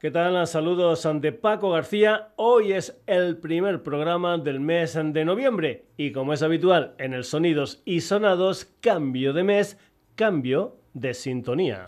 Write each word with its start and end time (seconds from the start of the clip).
¿Qué 0.00 0.10
tal? 0.10 0.46
Saludos 0.46 1.06
de 1.20 1.30
Paco 1.30 1.72
García. 1.72 2.28
Hoy 2.36 2.72
es 2.72 2.98
el 3.06 3.36
primer 3.36 3.82
programa 3.82 4.38
del 4.38 4.58
mes 4.58 4.98
de 4.98 5.24
noviembre 5.26 5.84
y 5.98 6.10
como 6.10 6.32
es 6.32 6.42
habitual 6.42 6.94
en 6.96 7.12
el 7.12 7.22
Sonidos 7.22 7.82
y 7.84 8.00
Sonados, 8.00 8.64
cambio 8.80 9.34
de 9.34 9.44
mes, 9.44 9.76
cambio 10.14 10.78
de 10.94 11.12
sintonía. 11.12 11.84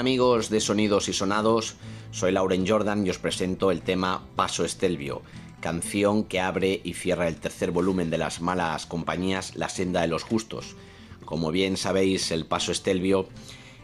Amigos 0.00 0.48
de 0.48 0.60
Sonidos 0.60 1.10
y 1.10 1.12
Sonados. 1.12 1.76
Soy 2.10 2.32
Lauren 2.32 2.66
Jordan 2.66 3.06
y 3.06 3.10
os 3.10 3.18
presento 3.18 3.70
el 3.70 3.82
tema 3.82 4.24
Paso 4.34 4.64
Estelvio, 4.64 5.20
canción 5.60 6.24
que 6.24 6.40
abre 6.40 6.80
y 6.82 6.94
cierra 6.94 7.28
el 7.28 7.36
tercer 7.36 7.70
volumen 7.70 8.08
de 8.08 8.16
las 8.16 8.40
malas 8.40 8.86
compañías 8.86 9.56
La 9.56 9.68
senda 9.68 10.00
de 10.00 10.08
los 10.08 10.22
justos. 10.22 10.74
Como 11.26 11.50
bien 11.50 11.76
sabéis, 11.76 12.30
el 12.30 12.46
Paso 12.46 12.72
Estelvio 12.72 13.28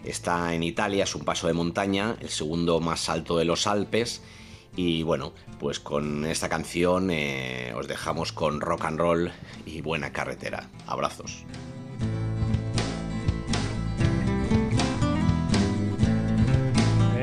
está 0.05 0.55
en 0.55 0.63
Italia, 0.63 1.05
es 1.05 1.15
un 1.15 1.27
paso 1.27 1.49
de 1.49 1.53
montaña, 1.53 2.17
el 2.21 2.31
segundo 2.31 2.81
más 2.81 3.11
alto 3.11 3.37
de 3.37 3.45
los 3.45 3.67
Alpes. 3.67 4.23
Y 4.75 5.03
bueno, 5.03 5.35
pues 5.61 5.81
con 5.81 6.25
esta 6.25 6.49
canción 6.49 7.11
eh, 7.11 7.75
os 7.77 7.89
dejamos 7.89 8.33
con 8.33 8.63
rock 8.63 8.87
and 8.87 8.99
roll 8.99 9.33
y 9.67 9.83
buena 9.83 10.15
carretera. 10.15 10.71
Abrazos. 10.87 11.45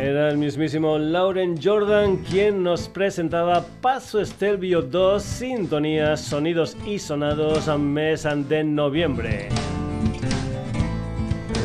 Era 0.04 0.28
el 0.28 0.38
mismísimo 0.38 1.00
Lauren 1.00 1.58
Jordan 1.64 2.18
quien 2.30 2.62
nos 2.62 2.90
presentaba 2.90 3.66
Paso 3.80 4.20
Estelvio 4.20 4.82
2, 4.82 5.24
sintonías, 5.24 6.20
sonidos 6.20 6.76
y 6.86 7.00
sonados 7.00 7.70
a 7.70 7.78
mes 7.78 8.28
de 8.50 8.66
noviembre. 8.66 9.48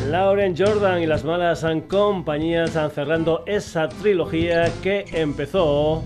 Lauren 0.07 0.55
Jordan 0.57 1.03
y 1.03 1.05
las 1.05 1.25
malas 1.25 1.65
compañías 1.89 2.77
cerrando 2.95 3.43
esa 3.45 3.89
trilogía 3.89 4.71
que 4.81 5.03
empezó 5.11 6.01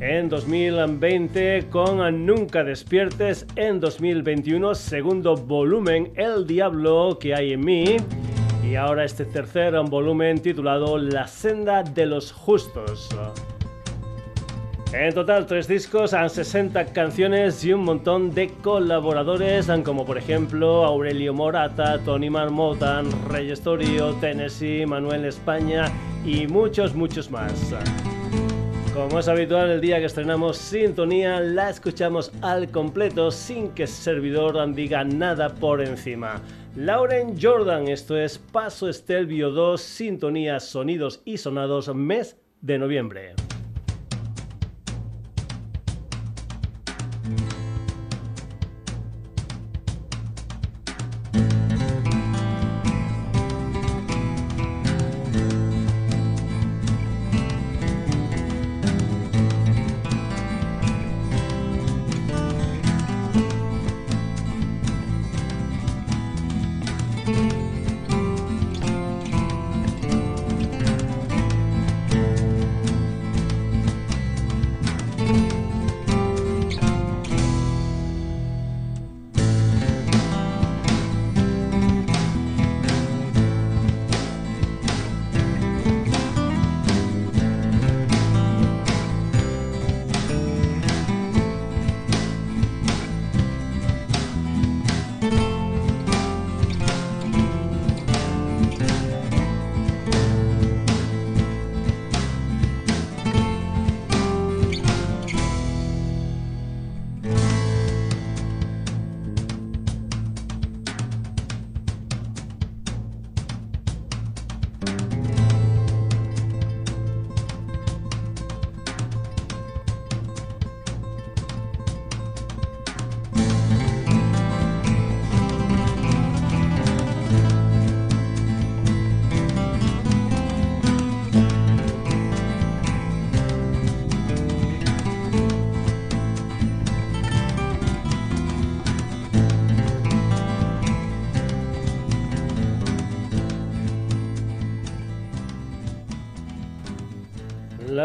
en 0.00 0.30
2020 0.30 1.66
con 1.68 2.24
Nunca 2.24 2.64
despiertes, 2.64 3.46
en 3.56 3.80
2021 3.80 4.74
segundo 4.74 5.36
volumen 5.36 6.10
El 6.14 6.46
Diablo 6.46 7.18
que 7.20 7.34
hay 7.34 7.52
en 7.52 7.60
mí 7.60 7.96
y 8.70 8.76
ahora 8.76 9.04
este 9.04 9.24
tercer 9.24 9.74
volumen 9.88 10.40
titulado 10.40 10.96
La 10.96 11.26
senda 11.26 11.82
de 11.82 12.06
los 12.06 12.30
justos. 12.30 13.08
En 14.92 15.12
total, 15.12 15.46
tres 15.46 15.66
discos, 15.66 16.12
60 16.12 16.92
canciones 16.92 17.64
y 17.64 17.72
un 17.72 17.82
montón 17.82 18.32
de 18.32 18.48
colaboradores, 18.62 19.68
como 19.84 20.06
por 20.06 20.18
ejemplo 20.18 20.84
Aurelio 20.84 21.34
Morata, 21.34 21.98
Tony 22.04 22.30
Marmota, 22.30 23.02
Reyes 23.28 23.60
Torio, 23.60 24.12
Tennessee, 24.14 24.86
Manuel 24.86 25.24
España 25.24 25.86
y 26.24 26.46
muchos, 26.46 26.94
muchos 26.94 27.28
más. 27.28 27.74
Como 28.94 29.20
es 29.20 29.28
habitual, 29.28 29.70
el 29.70 29.80
día 29.80 30.00
que 30.00 30.06
estrenamos 30.06 30.58
Sintonía 30.58 31.38
la 31.38 31.70
escuchamos 31.70 32.32
al 32.42 32.72
completo 32.72 33.30
sin 33.30 33.68
que 33.68 33.84
el 33.84 33.88
servidor 33.88 34.74
diga 34.74 35.04
nada 35.04 35.48
por 35.48 35.80
encima. 35.80 36.42
Lauren 36.74 37.36
Jordan, 37.40 37.86
esto 37.86 38.16
es 38.16 38.38
Paso 38.38 38.88
Estelvio 38.88 39.50
2, 39.50 39.80
Sintonía, 39.80 40.58
Sonidos 40.58 41.22
y 41.24 41.36
Sonados, 41.36 41.94
mes 41.94 42.36
de 42.60 42.78
noviembre. 42.78 43.34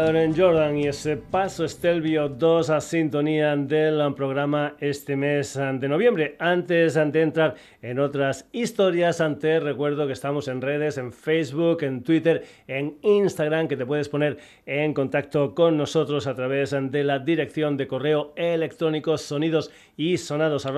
Jordan 0.06 0.78
y 0.78 0.86
ese 0.86 1.16
paso 1.16 1.64
Estelvio 1.64 2.28
2 2.28 2.70
a 2.70 2.80
sintonía 2.80 3.56
del 3.56 4.14
programa 4.14 4.76
este 4.78 5.16
mes 5.16 5.54
de 5.54 5.88
noviembre. 5.88 6.36
Antes 6.38 6.94
de 6.94 7.22
entrar 7.22 7.56
en 7.82 7.98
otras 7.98 8.46
historias, 8.52 9.20
antes 9.20 9.60
recuerdo 9.60 10.06
que 10.06 10.12
estamos 10.12 10.46
en 10.46 10.60
redes, 10.60 10.96
en 10.98 11.12
Facebook, 11.12 11.82
en 11.82 12.04
Twitter, 12.04 12.44
en 12.68 12.98
Instagram, 13.02 13.66
que 13.66 13.76
te 13.76 13.84
puedes 13.84 14.08
poner 14.08 14.38
en 14.64 14.94
contacto 14.94 15.56
con 15.56 15.76
nosotros 15.76 16.28
a 16.28 16.36
través 16.36 16.70
de 16.70 17.02
la 17.02 17.18
dirección 17.18 17.76
de 17.76 17.88
correo 17.88 18.32
electrónico 18.36 19.18
sonidos 19.18 19.72
y 19.96 20.18
sonados 20.18 20.68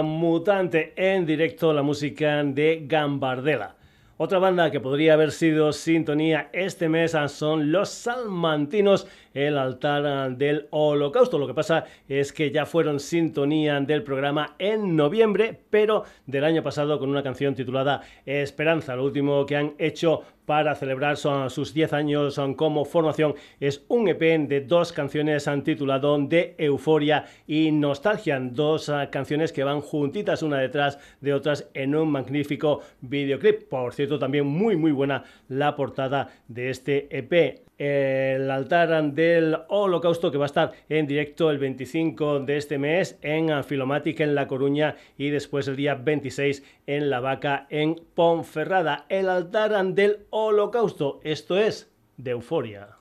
Mutante 0.01 0.93
en 0.95 1.25
directo 1.25 1.73
la 1.73 1.81
música 1.81 2.41
de 2.41 2.85
Gambardella. 2.87 3.75
Otra 4.15 4.39
banda 4.39 4.71
que 4.71 4.79
podría 4.79 5.13
haber 5.13 5.31
sido 5.31 5.73
sintonía 5.73 6.49
este 6.53 6.87
mes 6.87 7.15
son 7.27 7.71
los 7.71 7.89
salmantinos, 7.89 9.07
el 9.33 9.57
altar 9.57 10.37
del 10.37 10.67
holocausto. 10.71 11.37
Lo 11.37 11.47
que 11.47 11.53
pasa 11.53 11.83
es 12.07 12.31
que 12.31 12.49
ya 12.49 12.65
fueron 12.65 13.01
sintonía 13.01 13.79
del 13.81 14.03
programa 14.03 14.55
en 14.57 14.95
noviembre, 14.95 15.59
pero 15.69 16.05
del 16.25 16.45
año 16.45 16.63
pasado 16.63 16.97
con 16.97 17.09
una 17.09 17.21
canción 17.21 17.53
titulada 17.53 18.01
Esperanza. 18.25 18.95
Lo 18.95 19.03
último 19.03 19.45
que 19.45 19.57
han 19.57 19.73
hecho 19.77 20.23
para 20.47 20.75
celebrar 20.75 21.17
sus 21.17 21.73
10 21.73 21.91
años 21.91 22.39
como 22.55 22.85
formación. 22.85 23.35
Es 23.59 23.83
un 23.89 24.07
EP 24.07 24.47
de 24.47 24.61
dos 24.61 24.93
canciones 24.93 25.45
han 25.49 25.61
titulado 25.61 26.17
De 26.17 26.55
Euforia 26.57 27.25
y 27.45 27.69
Nostalgia, 27.71 28.39
dos 28.39 28.87
ah, 28.87 29.09
canciones 29.11 29.51
que 29.51 29.65
van 29.65 29.81
juntitas 29.81 30.43
una 30.43 30.59
detrás 30.59 30.99
de 31.19 31.33
otras 31.33 31.67
en 31.73 31.93
un 31.95 32.09
magnífico 32.09 32.79
videoclip. 33.01 33.67
Por 33.67 33.93
cierto, 33.93 34.17
también 34.17 34.47
muy 34.47 34.77
muy 34.77 34.93
buena 34.93 35.25
la 35.49 35.75
portada 35.75 36.29
de 36.47 36.69
este 36.69 37.07
EP 37.11 37.66
el 37.77 38.49
altar 38.49 39.13
del 39.13 39.57
holocausto 39.67 40.31
que 40.31 40.37
va 40.37 40.45
a 40.45 40.47
estar 40.47 40.71
en 40.89 41.07
directo 41.07 41.49
el 41.51 41.57
25 41.57 42.41
de 42.41 42.57
este 42.57 42.77
mes 42.77 43.17
en 43.21 43.63
Filomatic 43.63 44.19
en 44.19 44.35
La 44.35 44.47
Coruña 44.47 44.95
y 45.17 45.29
después 45.29 45.67
el 45.67 45.75
día 45.75 45.95
26 45.95 46.63
en 46.87 47.09
La 47.09 47.19
Vaca 47.19 47.67
en 47.69 47.95
Ponferrada. 48.15 49.05
El 49.09 49.29
altar 49.29 49.85
del 49.93 50.25
holocausto, 50.29 51.19
esto 51.23 51.57
es 51.57 51.91
de 52.17 52.31
euforia. 52.31 52.97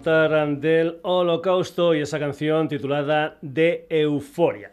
Altar 0.00 0.58
del 0.58 0.98
holocausto 1.02 1.94
y 1.94 2.00
esa 2.00 2.18
canción 2.18 2.68
titulada 2.68 3.36
De 3.42 3.86
Euforia. 3.90 4.72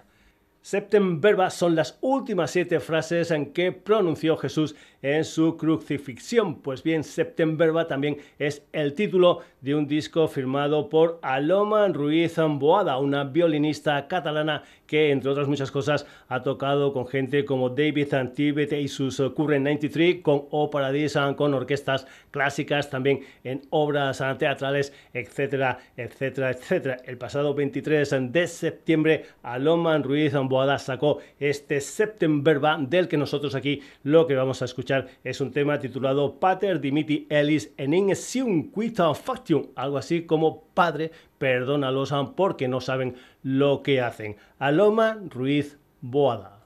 Septemberba 0.61 1.49
son 1.49 1.75
las 1.75 1.97
últimas 2.01 2.51
siete 2.51 2.79
frases 2.79 3.31
en 3.31 3.53
que 3.53 3.71
pronunció 3.71 4.37
Jesús 4.37 4.75
en 5.01 5.25
su 5.25 5.57
crucifixión. 5.57 6.61
Pues 6.61 6.83
bien, 6.83 7.03
Septemberba 7.03 7.87
también 7.87 8.17
es 8.39 8.63
el 8.71 8.93
título 8.93 9.41
de 9.61 9.75
un 9.75 9.87
disco 9.87 10.27
firmado 10.27 10.89
por 10.89 11.19
Aloma 11.21 11.87
Ruiz 11.89 12.35
Boada, 12.37 12.97
una 12.97 13.23
violinista 13.25 14.07
catalana 14.07 14.63
que, 14.87 15.11
entre 15.11 15.29
otras 15.29 15.47
muchas 15.47 15.69
cosas, 15.69 16.07
ha 16.27 16.41
tocado 16.41 16.93
con 16.93 17.05
gente 17.07 17.45
como 17.45 17.69
David 17.69 18.13
Antibet 18.13 18.73
y 18.73 18.87
sus 18.87 19.17
Current 19.35 19.65
93, 19.65 20.21
con 20.21 20.45
O 20.49 20.69
Paradisa, 20.69 21.35
con 21.35 21.53
orquestas 21.53 22.07
clásicas, 22.31 22.89
también 22.89 23.19
en 23.43 23.61
obras 23.69 24.23
teatrales, 24.39 24.93
etcétera, 25.13 25.77
etcétera, 25.95 26.51
etcétera. 26.51 26.97
El 27.05 27.17
pasado 27.17 27.53
23 27.53 28.31
de 28.31 28.47
septiembre, 28.47 29.25
Aloma 29.43 29.97
Ruiz 29.99 30.33
Boada 30.33 30.79
sacó 30.79 31.19
este 31.39 31.81
Septemberba 31.81 32.77
del 32.79 33.07
que 33.07 33.17
nosotros 33.17 33.55
aquí 33.55 33.81
lo 34.03 34.27
que 34.27 34.35
vamos 34.35 34.61
a 34.61 34.65
escuchar 34.65 35.07
es 35.23 35.41
un 35.41 35.51
tema 35.51 35.79
titulado 35.79 36.39
Pater 36.39 36.79
Dimiti 36.79 37.27
Ellis 37.29 37.73
en 37.77 37.93
Inesium 37.93 38.71
Quita 38.71 39.13
Faction, 39.13 39.71
algo 39.75 39.97
así 39.97 40.23
como 40.23 40.63
Padre, 40.73 41.11
perdónalos 41.37 42.13
porque 42.35 42.67
no 42.67 42.81
saben 42.81 43.15
lo 43.43 43.83
que 43.83 44.01
hacen. 44.01 44.37
Aloma 44.59 45.17
Ruiz 45.29 45.77
Boada. 46.01 46.56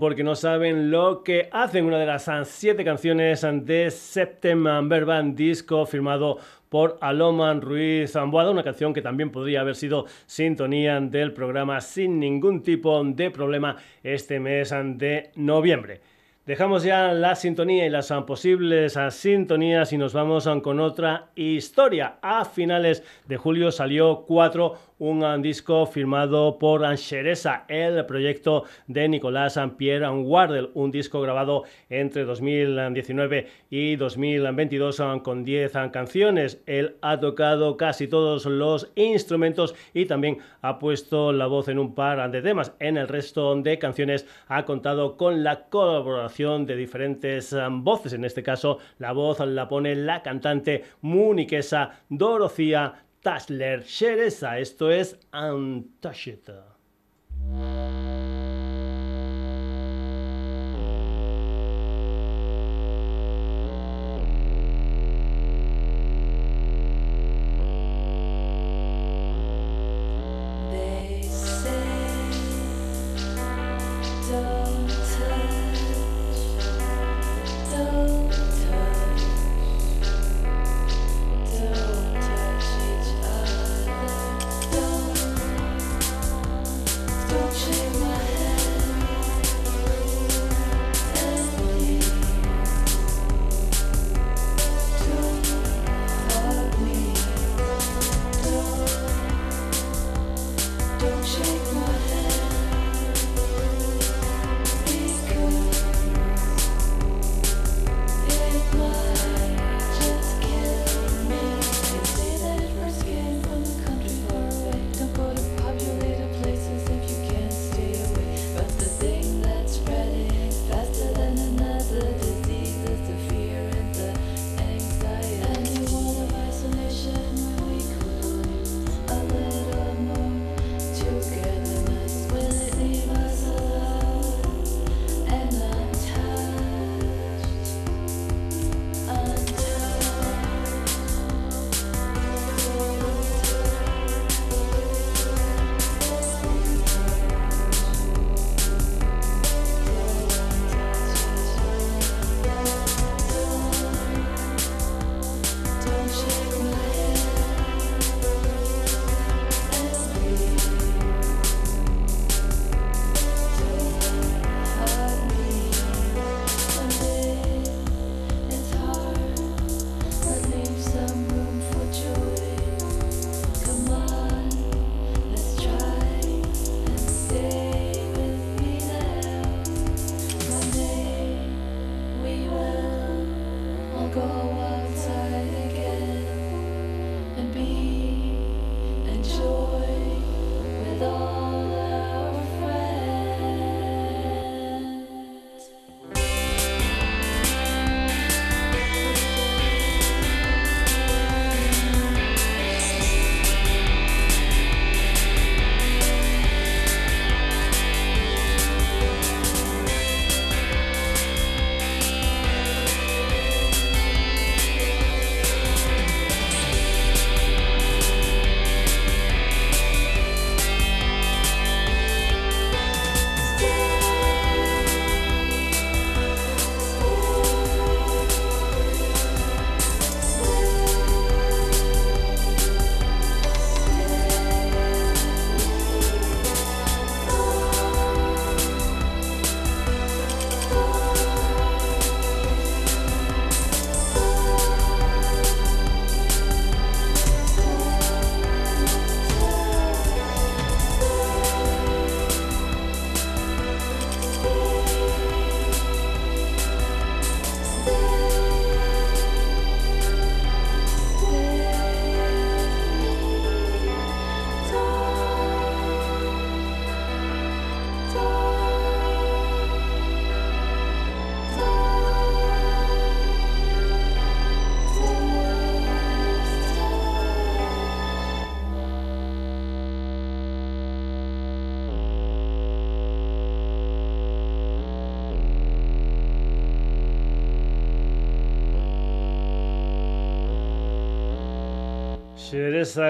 Porque 0.00 0.24
no 0.24 0.34
saben 0.34 0.90
lo 0.90 1.22
que 1.22 1.50
hacen. 1.52 1.84
Una 1.84 1.98
de 1.98 2.06
las 2.06 2.30
siete 2.44 2.84
canciones 2.84 3.46
de 3.64 3.90
September 3.90 5.04
Band 5.04 5.36
Disco 5.36 5.84
firmado 5.84 6.38
por 6.70 6.96
Aloman 7.02 7.60
Ruiz 7.60 8.12
Zamboada, 8.12 8.50
una 8.50 8.64
canción 8.64 8.94
que 8.94 9.02
también 9.02 9.30
podría 9.30 9.60
haber 9.60 9.76
sido 9.76 10.06
sintonía 10.24 10.98
del 11.00 11.34
programa 11.34 11.82
sin 11.82 12.18
ningún 12.18 12.62
tipo 12.62 13.04
de 13.04 13.30
problema 13.30 13.76
este 14.02 14.40
mes 14.40 14.70
de 14.70 15.30
noviembre. 15.36 16.00
Dejamos 16.46 16.82
ya 16.82 17.12
la 17.12 17.36
sintonía 17.36 17.86
y 17.86 17.90
las 17.90 18.12
posibles 18.26 18.98
sintonías 19.10 19.94
y 19.94 19.96
nos 19.96 20.12
vamos 20.12 20.46
con 20.62 20.78
otra 20.78 21.30
historia. 21.34 22.16
A 22.20 22.44
finales 22.44 23.02
de 23.26 23.38
julio 23.38 23.70
salió 23.70 24.24
4 24.26 24.74
un 24.98 25.42
disco 25.42 25.86
firmado 25.86 26.58
por 26.58 26.82
Sheresa, 26.96 27.64
el 27.68 28.06
proyecto 28.06 28.64
de 28.86 29.08
Nicolás 29.08 29.58
Pierre 29.76 30.08
Wardel, 30.08 30.70
un 30.74 30.90
disco 30.90 31.20
grabado 31.20 31.64
entre 31.90 32.24
2019 32.24 33.48
y 33.70 33.96
2022 33.96 35.02
con 35.22 35.44
10 35.44 35.72
canciones. 35.92 36.62
Él 36.66 36.96
ha 37.02 37.18
tocado 37.18 37.76
casi 37.76 38.06
todos 38.06 38.46
los 38.46 38.92
instrumentos 38.94 39.74
y 39.92 40.06
también 40.06 40.38
ha 40.62 40.78
puesto 40.78 41.32
la 41.32 41.46
voz 41.46 41.68
en 41.68 41.78
un 41.78 41.94
par 41.94 42.30
de 42.30 42.42
temas. 42.42 42.72
En 42.78 42.96
el 42.96 43.08
resto 43.08 43.54
de 43.56 43.78
canciones 43.78 44.26
ha 44.48 44.64
contado 44.64 45.16
con 45.16 45.42
la 45.42 45.64
colaboración 45.68 46.66
de 46.66 46.76
diferentes 46.76 47.54
voces. 47.70 48.12
En 48.12 48.24
este 48.24 48.42
caso, 48.42 48.78
la 48.98 49.12
voz 49.12 49.40
la 49.40 49.68
pone 49.68 49.94
la 49.94 50.22
cantante 50.22 50.84
muniquesa 51.00 52.02
Dorothea 52.08 53.03
Tasler 53.24 53.82
Shereza. 53.82 54.58
Esto 54.58 54.90
es 54.90 55.16
Untouched. 55.32 56.73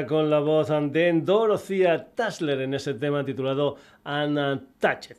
Con 0.09 0.31
la 0.31 0.39
voz 0.39 0.69
de 0.69 1.13
Dorothea 1.25 2.15
Tasler 2.15 2.61
en 2.61 2.75
ese 2.75 2.95
tema 2.95 3.25
titulado 3.25 3.77
Untouched. 4.05 5.17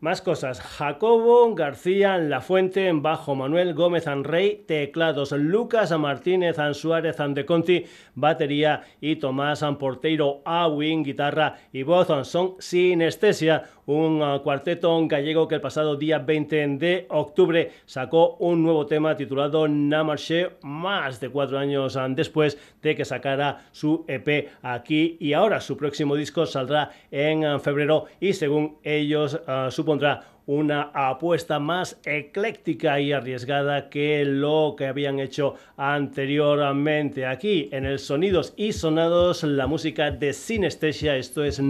Más 0.00 0.20
cosas. 0.20 0.60
Jacobo 0.60 1.54
García 1.54 2.18
La 2.18 2.42
Fuente, 2.42 2.90
bajo 2.92 3.34
Manuel 3.34 3.72
Gómez 3.72 4.04
Rey, 4.04 4.64
teclados 4.68 5.32
Lucas 5.32 5.98
Martínez 5.98 6.56
Suárez 6.72 7.16
de 7.28 7.46
Conti, 7.46 7.86
batería 8.14 8.82
y 9.00 9.16
Tomás 9.16 9.64
Porteiro 9.78 10.42
Awin, 10.44 11.02
guitarra 11.02 11.56
y 11.72 11.84
voz. 11.84 12.08
Son 12.28 12.56
Sinestesia, 12.58 13.64
un 13.86 14.22
uh, 14.22 14.42
cuarteto 14.42 15.06
gallego 15.06 15.48
que 15.48 15.56
el 15.56 15.60
pasado 15.60 15.96
día 15.96 16.18
20 16.18 16.68
de 16.78 17.06
octubre 17.08 17.70
sacó 17.86 18.36
un 18.36 18.62
nuevo 18.62 18.86
tema 18.86 19.16
titulado 19.16 19.66
Namarche, 19.68 20.50
más 20.62 21.20
de 21.20 21.28
cuatro 21.28 21.58
años 21.58 21.96
uh, 21.96 22.00
después 22.08 22.58
de 22.82 22.94
que 22.94 23.04
sacara 23.04 23.66
su 23.72 24.04
EP 24.08 24.50
aquí 24.62 25.16
y 25.20 25.32
ahora. 25.32 25.60
Su 25.60 25.76
próximo 25.76 26.16
disco 26.16 26.46
saldrá 26.46 26.90
en 27.10 27.44
uh, 27.44 27.58
febrero 27.58 28.06
y 28.20 28.32
según 28.32 28.76
ellos 28.82 29.40
supone 29.70 29.94
una 30.46 30.90
apuesta 30.92 31.58
más 31.58 31.98
ecléctica 32.04 33.00
y 33.00 33.12
arriesgada 33.12 33.88
que 33.88 34.24
lo 34.24 34.74
que 34.76 34.86
habían 34.86 35.20
hecho 35.20 35.54
anteriormente. 35.76 37.26
Aquí 37.26 37.68
en 37.72 37.84
el 37.86 37.98
Sonidos 37.98 38.52
y 38.56 38.72
Sonados, 38.72 39.42
la 39.44 39.66
música 39.66 40.10
de 40.10 40.32
Sinestesia, 40.32 41.16
esto 41.16 41.44
es 41.44 41.60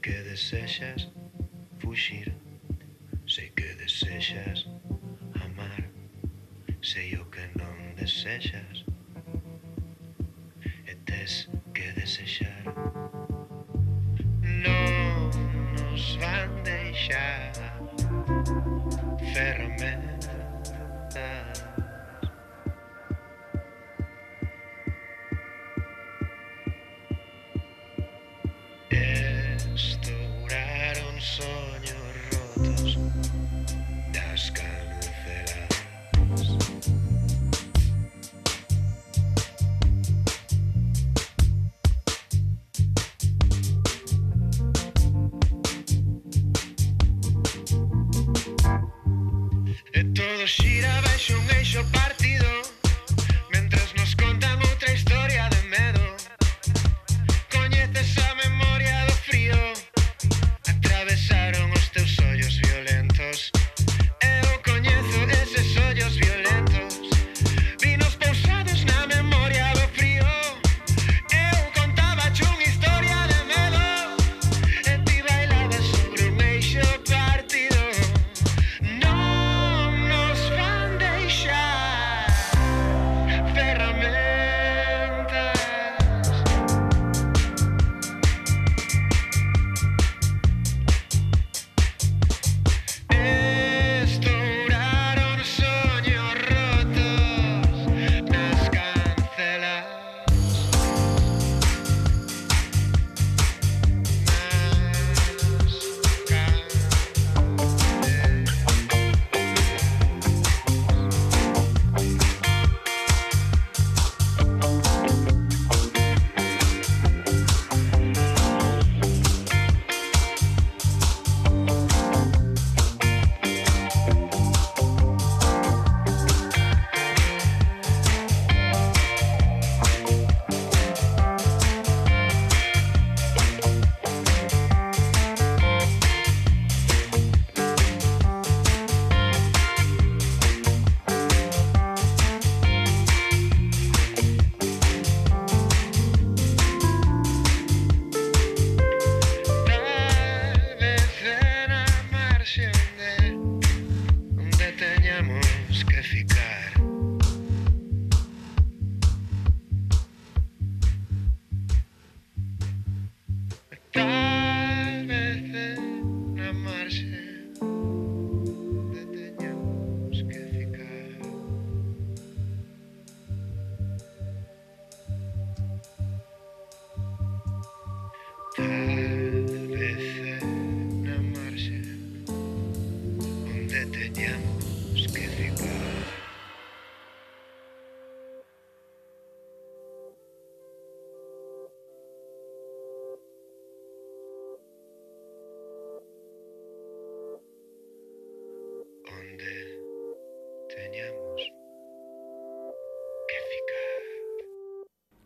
que 0.00 0.22
desexas 0.22 1.08
fuxir, 1.80 2.32
sei 3.26 3.48
que 3.50 3.74
desexas 3.74 4.66
amar, 5.44 5.82
sei 6.82 7.16
o 7.16 7.24
que 7.26 7.44
non 7.58 7.74
desexas 7.96 8.84
e 10.86 10.94
tes 11.06 11.48
que 11.74 11.92
desexar. 11.98 12.62
Non 14.44 15.30
nos 15.74 16.16
van 16.22 16.50
deixar 16.62 17.57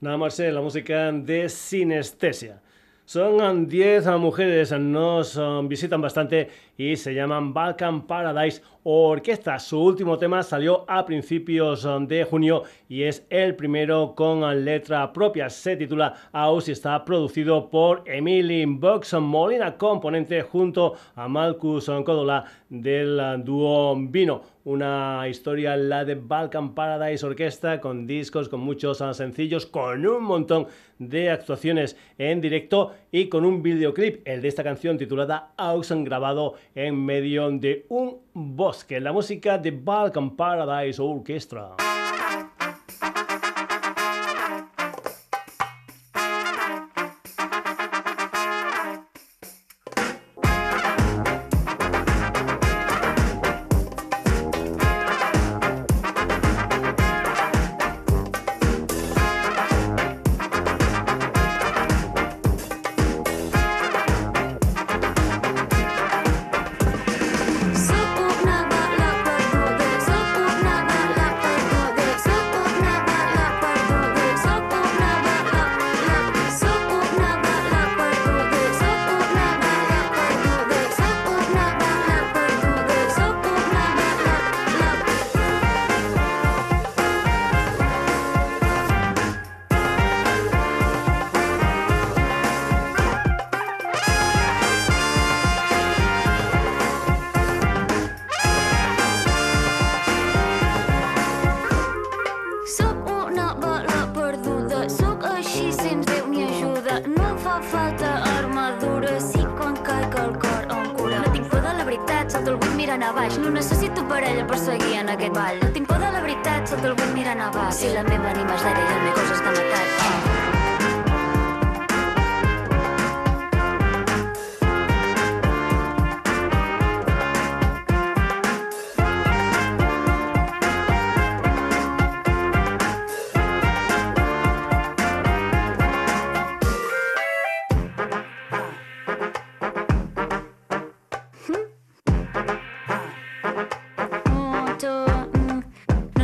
Nada 0.03 0.17
más 0.17 0.37
la 0.37 0.61
música 0.61 1.13
de 1.13 1.49
sinestesia. 1.49 2.61
Son 3.05 3.69
10 3.69 4.07
mujeres, 4.19 4.73
nos 4.73 5.41
visitan 5.69 6.01
bastante 6.01 6.49
y 6.77 6.97
se 6.97 7.15
llaman 7.15 7.55
Balkan 7.55 8.05
Paradise 8.09 8.63
Orquesta. 8.83 9.61
Su 9.61 9.81
último 9.81 10.19
tema 10.19 10.43
salió 10.43 10.85
a 10.89 11.07
principios 11.07 11.87
de 12.09 12.25
junio 12.25 12.65
y 12.89 13.05
es 13.05 13.25
el 13.31 13.55
primero 13.55 14.13
con 14.17 14.65
letra 14.65 15.13
propia. 15.13 15.49
Se 15.49 15.77
titula 15.77 16.15
House 16.33 16.69
y 16.69 16.73
está 16.73 17.05
producido 17.05 17.71
por 17.71 18.03
Emily 18.05 18.65
Box 18.67 19.15
Molina, 19.21 19.77
componente 19.77 20.43
junto 20.43 20.95
a 21.15 21.29
Malcus 21.29 21.87
Codola 22.05 22.45
del 22.69 23.45
dúo 23.45 23.95
Vino 23.97 24.43
una 24.65 25.27
historia, 25.29 25.77
la 25.77 26.05
de 26.05 26.15
Balkan 26.15 26.75
Paradise 26.75 27.25
Orquesta, 27.25 27.81
con 27.81 28.07
discos, 28.07 28.49
con 28.49 28.61
muchos 28.61 28.99
sencillos, 28.99 29.67
con 29.67 30.07
un 30.07 30.23
montón 30.23 30.67
de 30.99 31.31
actuaciones 31.31 31.97
en 32.19 32.41
directo 32.41 32.93
y 33.11 33.29
con 33.29 33.45
un 33.45 33.63
videoclip, 33.63 34.27
el 34.27 34.41
de 34.43 34.49
esta 34.49 34.63
canción 34.63 34.99
titulada 34.99 35.53
Auxen, 35.57 36.05
grabado 36.05 36.55
en 36.75 37.05
medio 37.05 37.51
de 37.51 37.87
un 37.89 38.19
bosque. 38.33 39.01
La 39.01 39.13
música 39.13 39.59
de 39.59 39.71
Balkan 39.73 40.37
Paradise 40.37 41.01
Orchestra. 41.03 41.92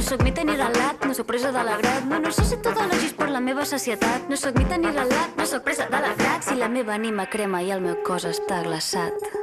sóc 0.09 0.23
mite 0.23 0.45
ni 0.45 0.57
relat, 0.57 1.05
no 1.05 1.15
sóc 1.15 1.27
presa 1.27 1.53
de 1.53 1.65
la 1.65 1.77
grat. 1.77 2.05
No, 2.09 2.19
no 2.19 2.33
sé 2.33 2.45
si 2.49 2.57
tu 2.57 2.71
elogis 2.73 3.13
per 3.13 3.29
la 3.29 3.41
meva 3.45 3.67
societat. 3.69 4.29
No 4.31 4.37
sóc 4.41 4.57
mite 4.57 4.79
ni 4.79 4.89
relat, 4.89 5.37
no 5.37 5.47
sóc 5.47 5.67
presa 5.67 5.89
de 5.93 6.01
la 6.01 6.15
grat. 6.17 6.49
Si 6.49 6.57
la 6.57 6.71
meva 6.73 6.97
ànima 6.97 7.29
crema 7.29 7.61
i 7.63 7.75
el 7.77 7.85
meu 7.85 8.01
cos 8.07 8.25
està 8.25 8.63
glaçat. 8.65 9.38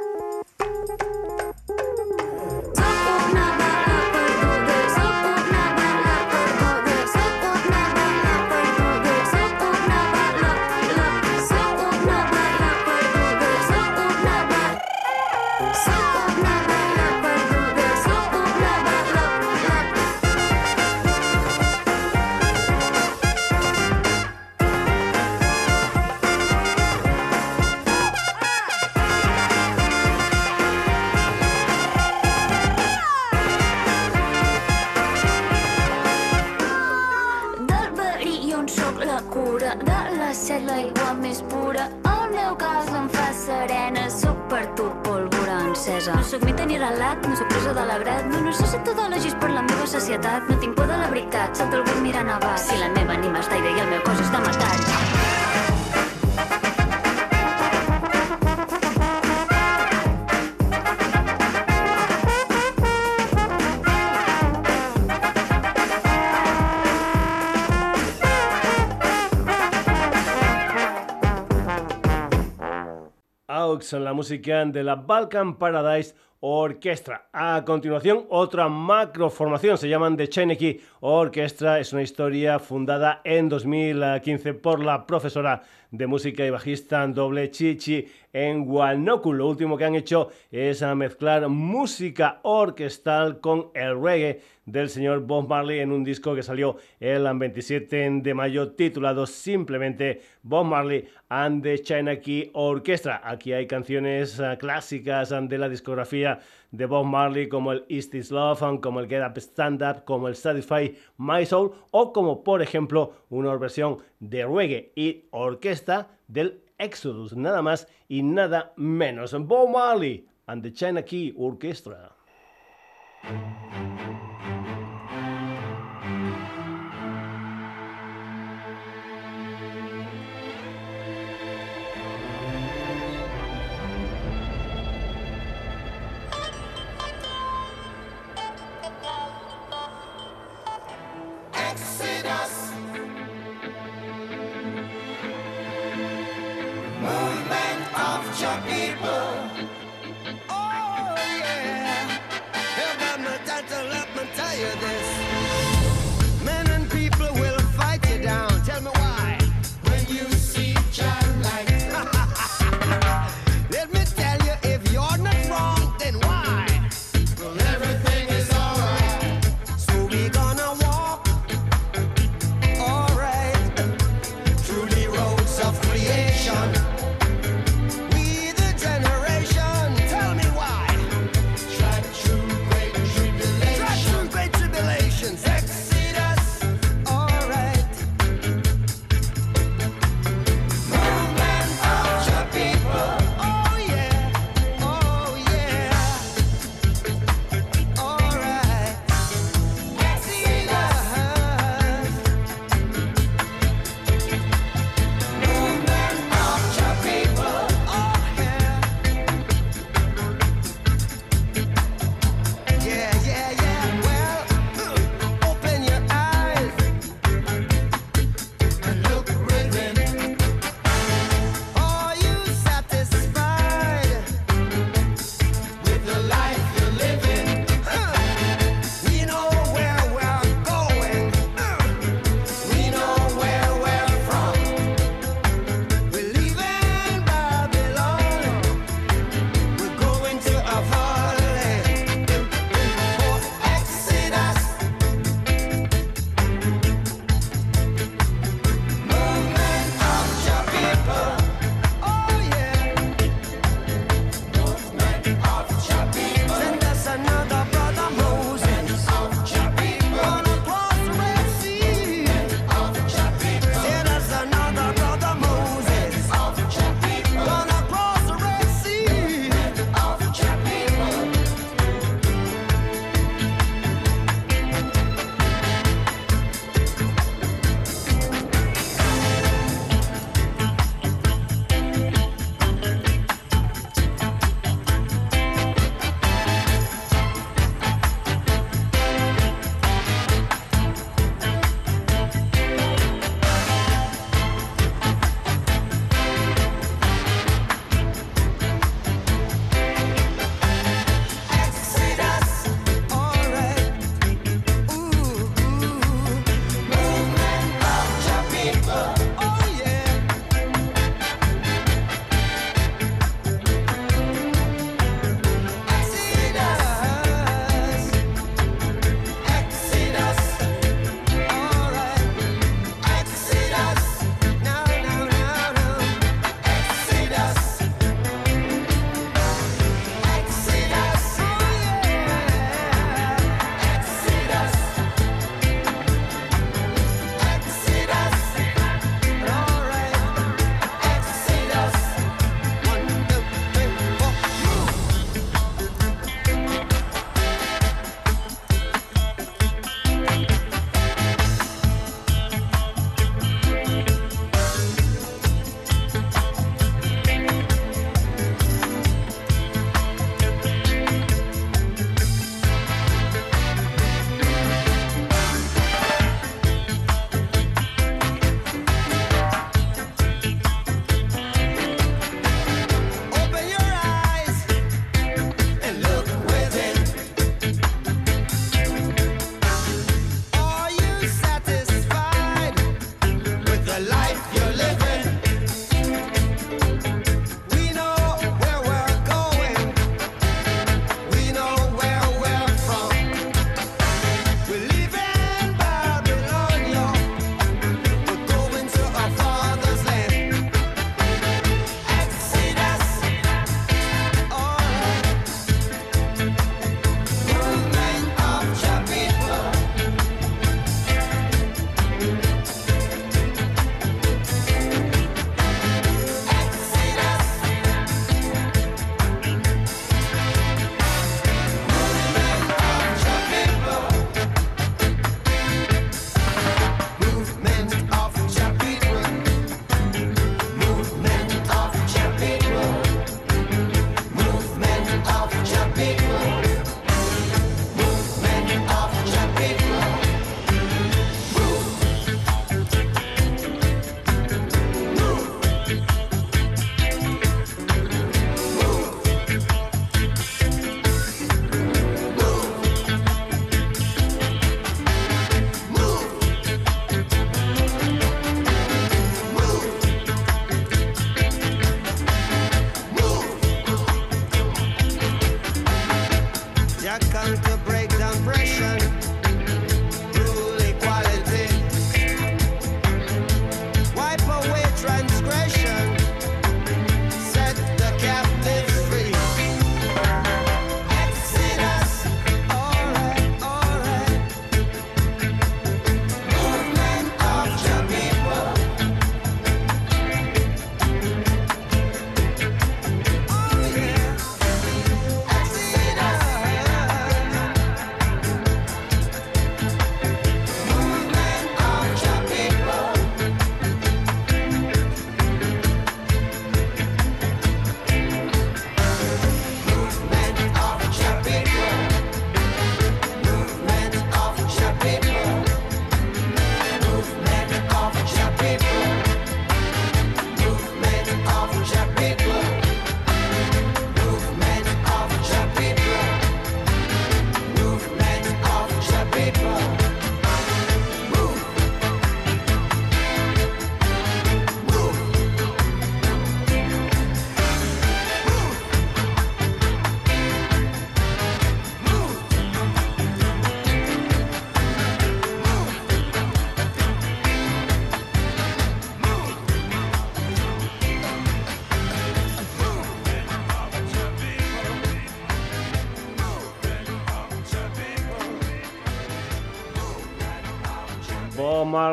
La 73.92 74.12
música 74.12 74.64
de 74.64 74.82
la 74.82 74.96
Balkan 74.96 75.56
Paradise 75.56 76.14
Orchestra. 76.40 77.28
A 77.32 77.62
continuación, 77.64 78.26
otra 78.28 78.68
macroformación, 78.68 79.78
se 79.78 79.88
llaman 79.88 80.16
The 80.16 80.28
Chineke 80.28 80.80
Orchestra. 81.00 81.78
Es 81.78 81.92
una 81.92 82.02
historia 82.02 82.58
fundada 82.58 83.20
en 83.24 83.48
2015 83.48 84.54
por 84.54 84.84
la 84.84 85.06
profesora 85.06 85.62
de 85.90 86.06
música 86.06 86.44
y 86.44 86.50
bajista 86.50 87.06
doble 87.06 87.50
Chichi 87.50 88.06
en 88.36 88.68
Wanoku. 88.68 89.32
Lo 89.32 89.48
último 89.48 89.78
que 89.78 89.86
han 89.86 89.94
hecho 89.94 90.28
es 90.50 90.82
mezclar 90.82 91.48
música 91.48 92.40
orquestal 92.42 93.40
con 93.40 93.70
el 93.72 93.98
reggae 93.98 94.42
del 94.66 94.90
señor 94.90 95.20
Bob 95.20 95.48
Marley 95.48 95.78
en 95.78 95.90
un 95.90 96.04
disco 96.04 96.34
que 96.34 96.42
salió 96.42 96.76
el 97.00 97.26
27 97.32 98.20
de 98.20 98.34
mayo 98.34 98.72
titulado 98.72 99.24
simplemente 99.26 100.20
Bob 100.42 100.66
Marley 100.66 101.08
and 101.30 101.62
the 101.62 101.78
China 101.78 102.16
Key 102.16 102.50
Orchestra. 102.52 103.22
Aquí 103.24 103.54
hay 103.54 103.66
canciones 103.66 104.38
ah, 104.38 104.58
clásicas 104.58 105.32
ah, 105.32 105.40
de 105.40 105.56
la 105.56 105.70
discografía 105.70 106.40
de 106.72 106.84
Bob 106.84 107.06
Marley 107.06 107.48
como 107.48 107.72
el 107.72 107.86
East 107.88 108.14
is 108.14 108.30
Love, 108.30 108.62
ah, 108.62 108.78
como 108.82 109.00
el 109.00 109.08
Get 109.08 109.22
Up 109.26 109.38
Stand 109.38 109.82
Up, 109.82 110.04
como 110.04 110.28
el 110.28 110.36
Satisfy 110.36 110.94
My 111.16 111.46
Soul 111.46 111.72
o 111.90 112.12
como 112.12 112.44
por 112.44 112.60
ejemplo 112.60 113.14
una 113.30 113.56
versión 113.56 113.96
de 114.20 114.44
reggae 114.44 114.92
y 114.94 115.24
orquesta 115.30 116.08
del 116.28 116.65
Exodus, 116.78 117.34
nada 117.36 117.62
más 117.62 117.86
y 118.08 118.22
nada 118.22 118.72
menos. 118.76 119.32
Bob 119.32 119.70
Marley 119.70 120.26
and 120.46 120.62
the 120.62 120.72
China 120.72 121.02
Key 121.02 121.34
Orchestra. 121.36 122.12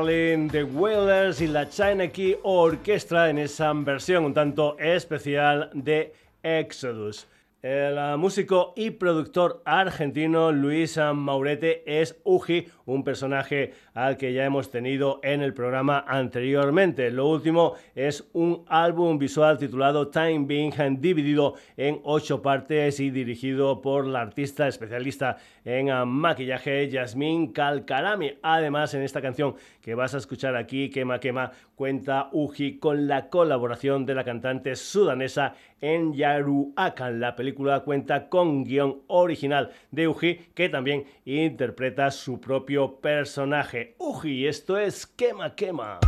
Marley, 0.04 0.50
The 0.50 0.66
Wailers 0.66 1.40
y 1.40 1.48
la 1.48 1.70
China 1.70 2.10
Key 2.10 2.36
Orchestra 2.44 3.30
en 3.30 3.38
esa 3.38 3.72
versión 3.72 4.26
un 4.26 4.34
tanto 4.34 4.78
especial 4.78 5.70
de 5.74 6.14
Exodus. 6.44 7.26
El 7.64 7.98
ah, 7.98 8.18
músico 8.18 8.74
y 8.76 8.92
productor 8.92 9.62
argentino 9.64 10.52
Luis 10.52 11.00
Maurete 11.14 11.82
es 11.86 12.20
Uji, 12.26 12.68
un 12.86 13.06
personaje 13.06 13.72
al 13.94 14.18
que 14.18 14.34
ya 14.34 14.44
hemos 14.44 14.70
tenido 14.70 15.22
en 15.24 15.42
el 15.42 15.54
programa 15.54 16.04
anteriormente. 16.06 17.10
Lo 17.10 17.30
último 17.30 17.76
es 17.96 18.28
un 18.34 18.66
álbum 18.68 19.18
visual 19.18 19.58
titulado 19.58 20.10
Time 20.10 20.44
Being, 20.46 21.00
dividido 21.00 21.54
en 21.78 22.02
ocho 22.04 22.42
partes 22.42 23.00
y 23.00 23.12
dirigido 23.12 23.80
por 23.82 24.08
la 24.08 24.20
artista 24.20 24.68
especialista 24.68 25.38
en 25.64 25.90
ah, 25.90 26.04
maquillaje 26.04 26.90
Yasmin 26.90 27.54
Kalkarami. 27.54 28.40
Además, 28.42 28.94
en 28.94 29.04
esta 29.04 29.22
canción 29.22 29.56
que 29.82 29.96
vas 29.96 30.14
a 30.14 30.18
escuchar 30.18 30.58
aquí, 30.58 30.90
Quema 30.90 31.22
Quema, 31.22 31.52
cuenta 31.76 32.28
Uji 32.34 32.78
con 32.78 33.08
la 33.08 33.30
colaboración 33.30 34.06
de 34.06 34.16
la 34.16 34.26
cantante 34.26 34.76
sudanesa 34.76 35.56
en 35.84 36.14
Yaruakan. 36.14 37.20
La 37.20 37.36
película 37.36 37.82
cuenta 37.82 38.30
con 38.30 38.64
guion 38.64 39.02
original 39.08 39.72
de 39.92 40.08
Uji, 40.08 40.36
que 40.56 40.70
también 40.70 41.04
interpreta 41.26 42.10
su 42.10 42.40
propio 42.40 43.02
personaje. 43.02 43.96
Uji, 44.00 44.48
esto 44.48 44.78
es 44.78 45.06
Quema 45.06 45.56
Quema. 45.56 46.00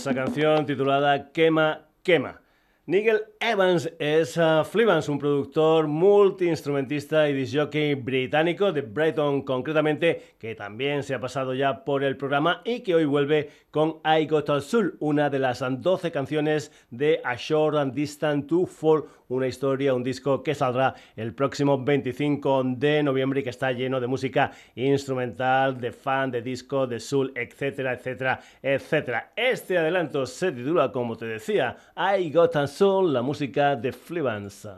Esa 0.00 0.14
canción 0.14 0.64
titulada 0.64 1.30
Quema, 1.30 1.86
Quema. 2.02 2.40
Nigel 2.86 3.20
Evans 3.38 3.92
es 3.98 4.34
uh, 4.38 4.62
un 5.08 5.18
productor 5.18 5.88
multiinstrumentista 5.88 7.28
y 7.28 7.34
disjockey 7.34 7.96
británico 7.96 8.72
de 8.72 8.80
Brighton 8.80 9.42
concretamente, 9.42 10.36
que 10.38 10.54
también 10.54 11.02
se 11.02 11.14
ha 11.14 11.20
pasado 11.20 11.52
ya 11.52 11.84
por 11.84 12.02
el 12.02 12.16
programa 12.16 12.62
y 12.64 12.80
que 12.80 12.94
hoy 12.94 13.04
vuelve 13.04 13.50
con 13.70 14.00
I 14.04 14.26
Got 14.26 14.50
a 14.50 14.60
Soul, 14.60 14.96
una 15.00 15.30
de 15.30 15.38
las 15.38 15.60
12 15.60 16.10
canciones 16.10 16.72
de 16.90 17.20
A 17.24 17.36
Short 17.36 17.76
and 17.76 17.94
Distant 17.94 18.48
to 18.48 18.66
Fall, 18.66 19.04
una 19.28 19.46
historia, 19.46 19.94
un 19.94 20.02
disco 20.02 20.42
que 20.42 20.54
saldrá 20.54 20.94
el 21.16 21.34
próximo 21.34 21.82
25 21.82 22.62
de 22.76 23.02
noviembre 23.02 23.40
y 23.40 23.42
que 23.44 23.50
está 23.50 23.72
lleno 23.72 24.00
de 24.00 24.06
música 24.06 24.50
instrumental, 24.74 25.80
de 25.80 25.92
fan, 25.92 26.30
de 26.30 26.42
disco, 26.42 26.86
de 26.86 26.98
soul, 26.98 27.32
etcétera, 27.34 27.94
etcétera, 27.94 28.40
etcétera. 28.62 29.32
Este 29.36 29.78
adelanto 29.78 30.26
se 30.26 30.52
titula, 30.52 30.90
como 30.90 31.16
te 31.16 31.26
decía, 31.26 31.76
I 31.96 32.32
Got 32.32 32.56
a 32.56 32.66
Soul, 32.66 33.12
la 33.12 33.22
música 33.22 33.76
de 33.76 33.92
Flivans. 33.92 34.68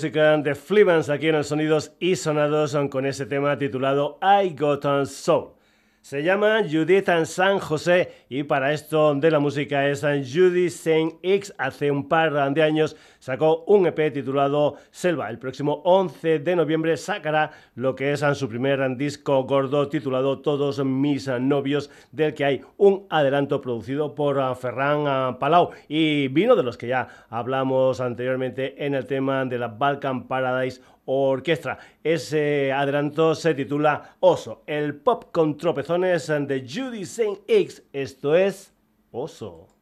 Música 0.00 0.38
de 0.38 0.54
Flivans 0.54 1.10
aquí 1.10 1.26
en 1.26 1.34
los 1.34 1.48
Sonidos 1.48 1.92
y 2.00 2.16
Sonados 2.16 2.74
con 2.88 3.04
ese 3.04 3.26
tema 3.26 3.58
titulado 3.58 4.18
I 4.22 4.56
Got 4.58 4.86
On 4.86 5.06
Soul. 5.06 5.59
Se 6.02 6.22
llama 6.22 6.62
Judith 6.62 7.10
and 7.10 7.26
San 7.26 7.58
José 7.58 8.24
y 8.30 8.42
para 8.42 8.72
esto 8.72 9.14
de 9.14 9.30
la 9.30 9.38
música 9.38 9.86
es 9.86 10.00
Judy 10.00 10.70
Saint 10.70 11.16
X. 11.22 11.54
Hace 11.58 11.90
un 11.90 12.08
par 12.08 12.54
de 12.54 12.62
años 12.62 12.96
sacó 13.18 13.64
un 13.66 13.86
EP 13.86 14.10
titulado 14.10 14.76
Selva. 14.90 15.28
El 15.28 15.38
próximo 15.38 15.82
11 15.84 16.38
de 16.38 16.56
noviembre 16.56 16.96
sacará 16.96 17.50
lo 17.74 17.94
que 17.94 18.12
es 18.12 18.24
su 18.32 18.48
primer 18.48 18.96
disco 18.96 19.44
gordo 19.44 19.90
titulado 19.90 20.38
Todos 20.38 20.82
mis 20.82 21.28
novios, 21.28 21.90
del 22.12 22.32
que 22.32 22.46
hay 22.46 22.62
un 22.78 23.06
adelanto 23.10 23.60
producido 23.60 24.14
por 24.14 24.56
Ferran 24.56 25.38
Palau 25.38 25.70
y 25.86 26.28
vino 26.28 26.56
de 26.56 26.62
los 26.62 26.78
que 26.78 26.88
ya 26.88 27.08
hablamos 27.28 28.00
anteriormente 28.00 28.86
en 28.86 28.94
el 28.94 29.04
tema 29.04 29.44
de 29.44 29.58
la 29.58 29.68
Balkan 29.68 30.26
Paradise 30.26 30.80
orquesta. 31.10 31.78
Ese 32.04 32.72
adelanto 32.72 33.34
se 33.34 33.54
titula 33.54 34.16
Oso, 34.20 34.62
el 34.66 34.94
pop 34.94 35.24
con 35.32 35.56
tropezones 35.56 36.28
de 36.28 36.66
Judy 36.68 37.04
Saint 37.04 37.40
X. 37.48 37.82
Esto 37.92 38.36
es 38.36 38.72
Oso. 39.10 39.79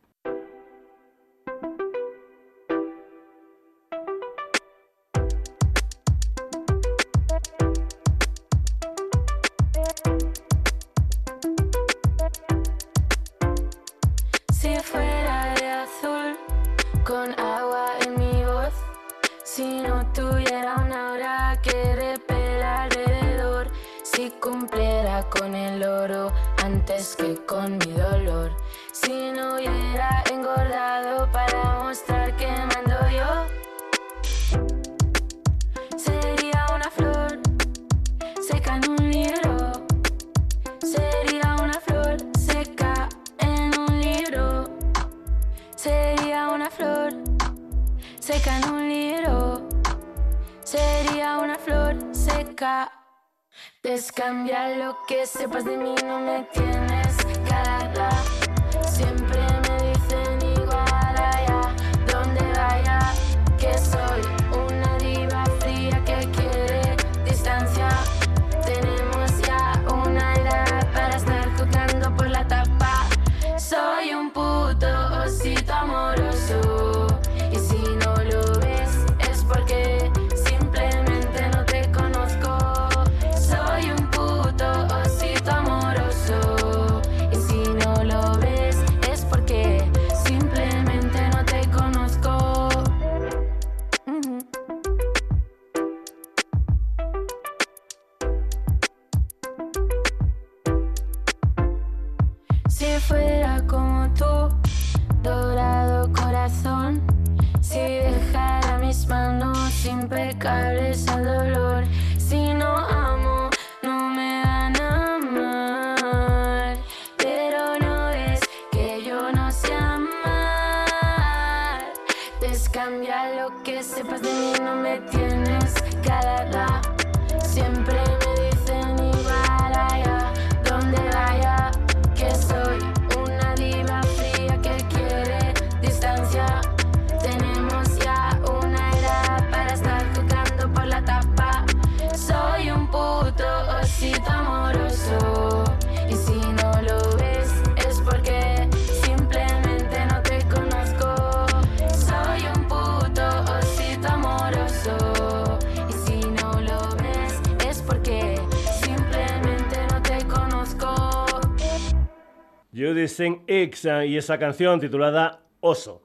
X 163.46 163.84
eh, 163.84 164.06
y 164.06 164.16
esa 164.16 164.38
canción 164.38 164.80
titulada 164.80 165.40
Oso. 165.60 166.02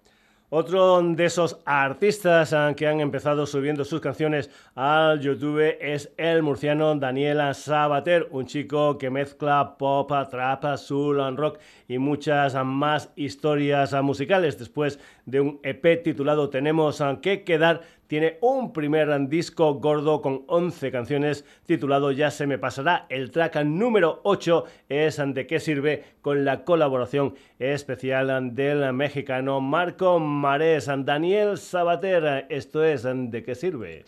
Otro 0.56 1.02
de 1.02 1.26
esos 1.26 1.58
artistas 1.66 2.54
eh, 2.54 2.74
que 2.78 2.86
han 2.86 3.00
empezado 3.02 3.48
subiendo 3.48 3.84
sus 3.84 4.00
canciones 4.00 4.52
al 4.76 5.20
YouTube 5.20 5.76
es 5.82 6.12
el 6.16 6.44
murciano 6.44 6.96
Daniela 6.96 7.56
Sabater, 7.56 8.28
un 8.30 8.46
chico 8.46 8.98
que 9.00 9.10
mezcla 9.10 9.76
pop, 9.78 10.12
trap, 10.30 10.78
soul, 10.78 11.36
rock 11.36 11.58
y 11.88 11.98
muchas 11.98 12.54
más 12.64 13.12
historias 13.16 13.94
musicales. 14.04 14.60
Después 14.60 15.00
de 15.26 15.42
un 15.42 15.60
EP 15.64 16.04
titulado 16.04 16.50
Tenemos 16.50 17.02
que 17.22 17.44
quedar, 17.44 17.82
tiene 18.08 18.38
un 18.42 18.74
primer 18.74 19.28
disco 19.28 19.76
gordo 19.76 20.22
con 20.22 20.44
11 20.48 20.92
canciones 20.92 21.46
titulado 21.66 22.12
Ya 22.12 22.32
se 22.32 22.48
me 22.48 22.58
pasará. 22.58 23.06
El 23.10 23.32
track 23.32 23.64
número 23.64 24.22
8 24.24 24.66
es 24.90 25.22
De 25.34 25.48
qué 25.48 25.60
sirve 25.60 26.04
con 26.22 26.46
la 26.46 26.64
colaboración 26.64 27.36
especial 27.60 28.56
del 28.56 28.94
mexicano 28.94 29.62
Marco 29.62 30.20
Marés, 30.20 30.90
Daniel 31.00 31.58
Sabater. 31.58 32.46
Esto 32.50 32.84
es 32.84 33.04
De 33.04 33.44
qué 33.44 33.56
sirve. 33.56 34.06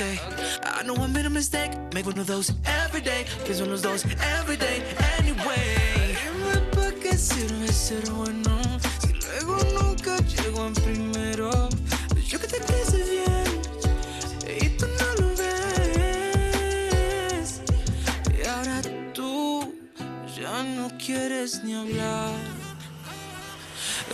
Stay. 0.00 0.16
I 0.64 0.82
know 0.82 0.96
I 0.96 1.06
made 1.06 1.26
a 1.26 1.30
mistake, 1.30 1.72
make 1.94 2.06
one 2.06 2.18
of 2.18 2.26
those 2.26 2.52
every 2.64 3.02
day. 3.02 3.26
Please 3.44 3.60
one 3.60 3.72
of 3.72 3.82
those 3.82 4.02
every 4.38 4.56
day, 4.56 4.82
anyway. 5.18 6.16
Dime 6.72 6.94
qué 7.02 7.14
sirve 7.18 7.68
ser 7.68 8.04
bueno 8.10 8.54
si 9.02 9.12
luego 9.24 9.56
nunca 9.78 10.16
llego 10.32 10.66
en 10.66 10.74
primero. 10.74 11.50
Yo 12.30 12.38
que 12.40 12.46
te 12.46 12.60
quise 12.68 12.98
bien 13.14 13.48
y 14.62 14.68
tú 14.78 14.86
no 15.00 15.08
lo 15.20 15.28
ves. 15.42 15.60
Y 18.38 18.40
ahora 18.48 18.80
tú 19.12 19.74
ya 20.40 20.62
no 20.62 20.86
quieres 21.04 21.62
ni 21.64 21.74
hablar. 21.74 22.32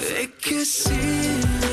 ¿De 0.01 0.32
qué 0.43 0.64
sirve 0.64 1.65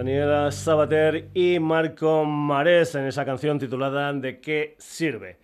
Daniela 0.00 0.50
Sabater 0.50 1.28
y 1.34 1.58
Marco 1.58 2.24
Marés 2.24 2.94
en 2.94 3.04
esa 3.04 3.26
canción 3.26 3.58
titulada 3.58 4.10
¿De 4.14 4.40
qué 4.40 4.74
sirve? 4.78 5.36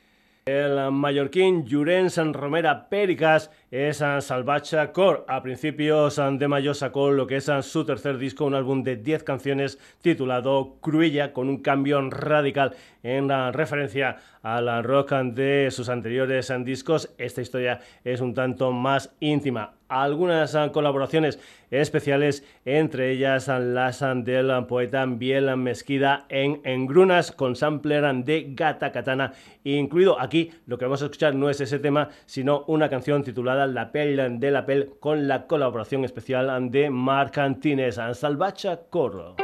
El 0.46 0.92
mallorquín 0.92 1.68
Jurens 1.70 2.16
Romera 2.32 2.88
Péricas 2.88 3.50
es 3.70 3.98
Salvacha 3.98 4.92
Core. 4.92 5.24
A 5.28 5.42
principios 5.42 6.16
de 6.16 6.48
mayo 6.48 6.72
sacó 6.72 7.10
lo 7.10 7.26
que 7.26 7.36
es 7.36 7.50
su 7.60 7.84
tercer 7.84 8.16
disco, 8.16 8.46
un 8.46 8.54
álbum 8.54 8.82
de 8.82 8.96
10 8.96 9.24
canciones 9.24 9.78
titulado 10.00 10.78
Cruilla, 10.80 11.34
con 11.34 11.50
un 11.50 11.58
cambio 11.58 12.00
radical 12.08 12.74
en 13.02 13.28
la 13.28 13.52
referencia 13.52 14.16
a 14.40 14.62
la 14.62 14.80
rock 14.80 15.12
de 15.34 15.68
sus 15.70 15.90
anteriores 15.90 16.50
discos. 16.64 17.14
Esta 17.18 17.42
historia 17.42 17.80
es 18.04 18.22
un 18.22 18.32
tanto 18.32 18.72
más 18.72 19.14
íntima. 19.20 19.75
Algunas 19.88 20.54
ah, 20.54 20.72
colaboraciones 20.72 21.38
especiales, 21.70 22.44
entre 22.64 23.12
ellas 23.12 23.48
ah, 23.48 23.58
las 23.58 24.02
ah, 24.02 24.14
del 24.14 24.66
poeta 24.66 25.04
Biel 25.06 25.56
Mesquida 25.56 26.26
en 26.28 26.60
Engrunas 26.64 27.32
con 27.32 27.56
sampler 27.56 28.04
de 28.24 28.46
Gata 28.50 28.92
Katana 28.92 29.32
incluido. 29.64 30.20
Aquí 30.20 30.52
lo 30.66 30.78
que 30.78 30.84
vamos 30.84 31.02
a 31.02 31.06
escuchar 31.06 31.34
no 31.34 31.50
es 31.50 31.60
ese 31.60 31.78
tema, 31.78 32.08
sino 32.26 32.64
una 32.66 32.88
canción 32.88 33.22
titulada 33.22 33.66
La 33.66 33.92
Pel 33.92 34.40
de 34.40 34.50
la 34.50 34.66
Pel 34.66 34.94
con 35.00 35.28
la 35.28 35.46
colaboración 35.46 36.04
especial 36.04 36.70
de 36.70 36.90
Marc 36.90 37.38
Antines, 37.38 38.00
Salvacha 38.12 38.80
Corro. 38.90 39.36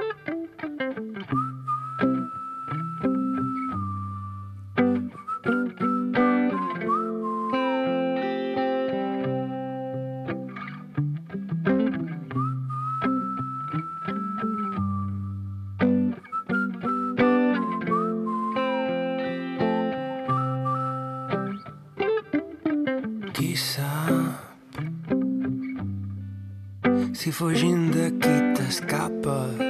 Fugint 27.32 27.88
d'aquí 27.94 28.32
t'escapes? 28.56 29.62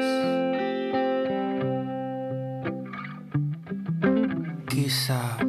Qui 4.70 4.86
sap 4.90 5.46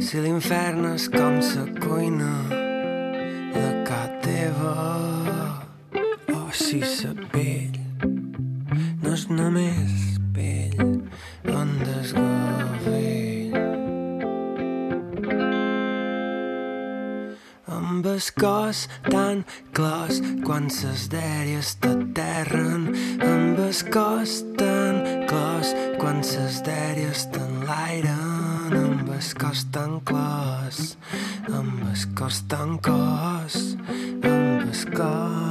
si 0.00 0.22
l'infern 0.24 0.88
és 0.94 1.04
com 1.12 1.36
sa 1.44 1.66
cuina 1.82 2.32
de 3.54 3.68
ca 3.86 4.00
teva 4.24 4.72
o 6.38 6.40
si 6.62 6.80
sa 6.96 7.12
pell 7.34 7.76
no 9.04 9.12
és 9.18 9.28
només 9.36 10.08
pell 10.34 10.80
on 11.60 11.76
desgavell 11.84 12.99
el 18.20 18.32
cos 18.36 18.88
tan 19.08 19.44
clos 19.72 20.20
quan 20.44 20.68
ses 20.68 21.06
dèries 21.08 21.72
t'aterren 21.80 22.90
amb 23.24 23.60
el 23.64 23.72
cos 23.94 24.42
tan 24.60 25.00
clos 25.30 25.72
quan 25.96 26.20
ses 26.30 26.60
dèries 26.66 27.24
t'enlairen 27.32 28.76
amb 28.82 29.08
el 29.16 29.30
cos 29.40 29.64
tan 29.72 30.00
clos 30.04 30.98
amb 31.48 31.86
el 31.92 32.02
cos 32.18 32.42
tan 32.52 32.76
cos 32.84 33.56
amb 34.20 34.68
el 34.68 34.84
cos 34.98 35.49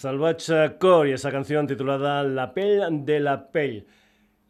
Salvage 0.00 0.78
Core 0.78 1.10
y 1.10 1.12
esa 1.12 1.30
canción 1.30 1.66
titulada 1.66 2.22
La 2.22 2.54
Pell 2.54 3.04
de 3.04 3.20
la 3.20 3.50
Pell. 3.50 3.84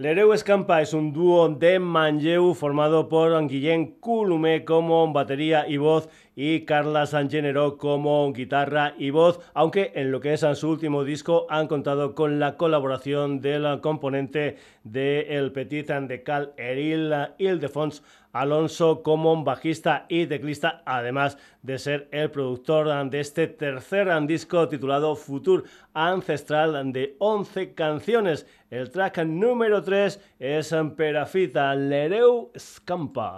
Lereu 0.01 0.33
Escampa 0.33 0.81
es 0.81 0.95
un 0.95 1.13
dúo 1.13 1.51
de 1.51 1.79
Manlleu 1.79 2.55
formado 2.55 3.07
por 3.11 3.47
Guillén 3.47 3.99
Culume 4.01 4.65
como 4.65 5.13
batería 5.13 5.69
y 5.69 5.77
voz 5.77 6.09
y 6.35 6.65
Carla 6.65 7.05
Sangenero 7.05 7.77
como 7.77 8.33
guitarra 8.33 8.95
y 8.97 9.11
voz, 9.11 9.41
aunque 9.53 9.93
en 9.95 10.11
lo 10.11 10.21
que 10.21 10.33
es 10.33 10.47
su 10.55 10.71
último 10.71 11.05
disco 11.05 11.47
han 11.51 11.69
contado 11.69 12.15
con 12.15 12.41
la 12.41 12.57
colaboración 12.57 13.43
del 13.43 13.83
componente 13.83 14.57
de 14.85 15.37
El 15.37 15.53
Petit 15.53 15.91
de 15.91 16.23
Cal 16.23 16.55
Eril 16.57 17.13
Ildefons 17.37 18.03
Alonso 18.33 19.03
como 19.03 19.43
bajista 19.43 20.07
y 20.09 20.27
teclista, 20.27 20.83
además 20.87 21.37
de 21.63 21.79
ser 21.79 22.09
el 22.13 22.31
productor 22.31 23.11
de 23.11 23.21
este 23.21 23.49
tercer 23.49 24.09
disco 24.27 24.69
titulado 24.69 25.17
Futur 25.17 25.65
Ancestral 25.93 26.93
de 26.93 27.17
11 27.19 27.75
canciones. 27.75 28.47
El 28.71 28.89
track 28.93 29.25
número 29.25 29.83
3 29.83 30.21
es 30.39 30.75
Perafita 30.97 31.75
Lereu 31.75 32.53
Scampa. 32.57 33.35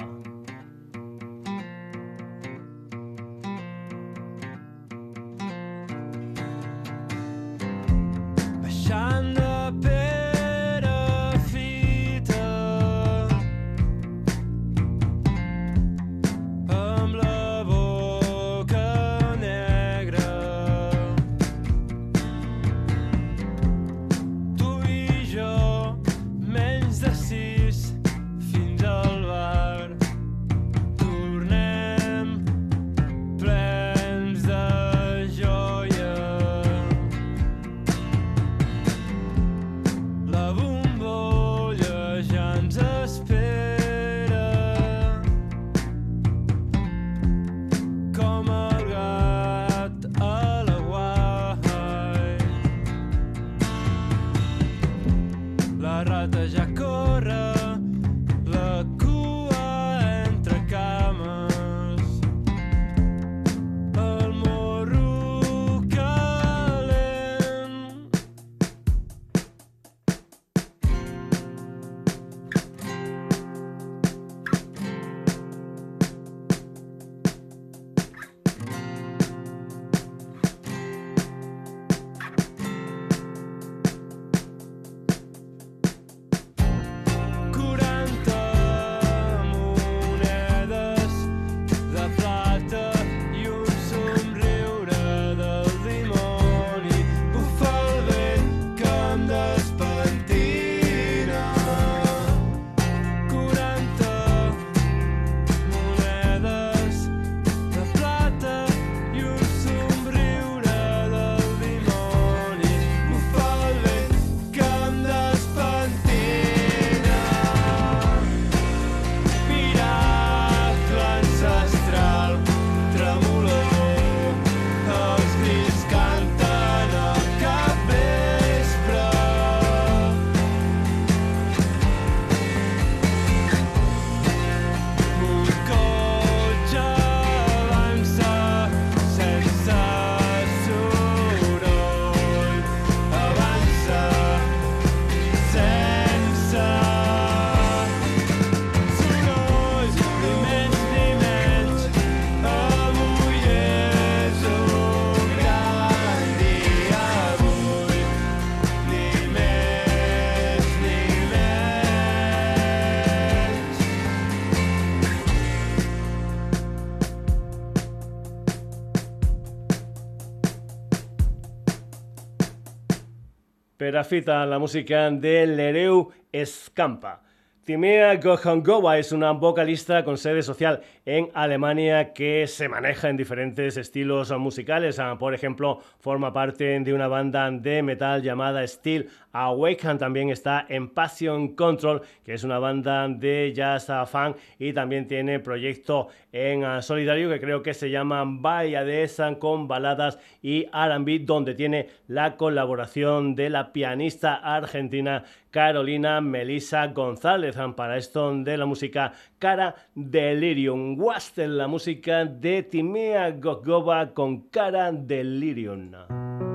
La 174.10 174.58
música 174.58 175.10
de 175.12 175.46
Lereu 175.46 176.10
Escampa. 176.32 177.22
Timea 177.64 178.16
Gohangova 178.16 178.98
es 178.98 179.12
una 179.12 179.30
vocalista 179.30 180.02
con 180.02 180.18
sede 180.18 180.42
social 180.42 180.80
en 181.06 181.28
Alemania 181.32 182.12
que 182.12 182.48
se 182.48 182.68
maneja 182.68 183.08
en 183.08 183.16
diferentes 183.16 183.76
estilos 183.76 184.36
musicales. 184.36 184.98
Ah, 184.98 185.16
por 185.16 185.32
ejemplo, 185.32 185.78
forma 186.00 186.32
parte 186.32 186.80
de 186.80 186.92
una 186.92 187.06
banda 187.06 187.48
de 187.52 187.84
metal 187.84 188.20
llamada 188.20 188.66
Steel 188.66 189.08
Awaken. 189.30 189.98
También 189.98 190.30
está 190.30 190.66
en 190.68 190.88
Passion 190.88 191.54
Control, 191.54 192.02
que 192.24 192.34
es 192.34 192.42
una 192.42 192.58
banda 192.58 193.06
de 193.06 193.52
jazz 193.54 193.86
fan 194.10 194.34
y 194.58 194.72
también 194.72 195.06
tiene 195.06 195.38
proyecto 195.38 196.08
en 196.32 196.64
ah, 196.64 196.80
solitario 196.80 197.28
que 197.28 197.40
creo 197.40 197.62
que 197.62 197.74
se 197.74 197.90
llama 197.90 198.24
Vaya 198.26 198.84
de 198.84 199.06
San 199.06 199.36
con 199.36 199.68
baladas 199.68 200.18
y 200.40 200.66
R&B, 200.72 201.20
donde 201.20 201.54
tiene 201.54 201.90
la 202.08 202.36
colaboración 202.36 203.34
de 203.34 203.50
la 203.50 203.72
pianista 203.72 204.34
argentina 204.34 205.24
Carolina 205.50 206.20
Melissa 206.22 206.86
González. 206.88 207.56
Para 207.76 207.98
esto 207.98 208.34
de 208.34 208.56
la 208.56 208.64
música 208.64 209.12
Cara 209.38 209.76
Delirium. 209.94 210.98
Wastel, 210.98 211.58
la 211.58 211.68
música 211.68 212.24
de 212.24 212.62
Timea 212.62 213.32
Gogova 213.32 214.14
con 214.14 214.48
Cara 214.48 214.90
Delirium. 214.90 216.51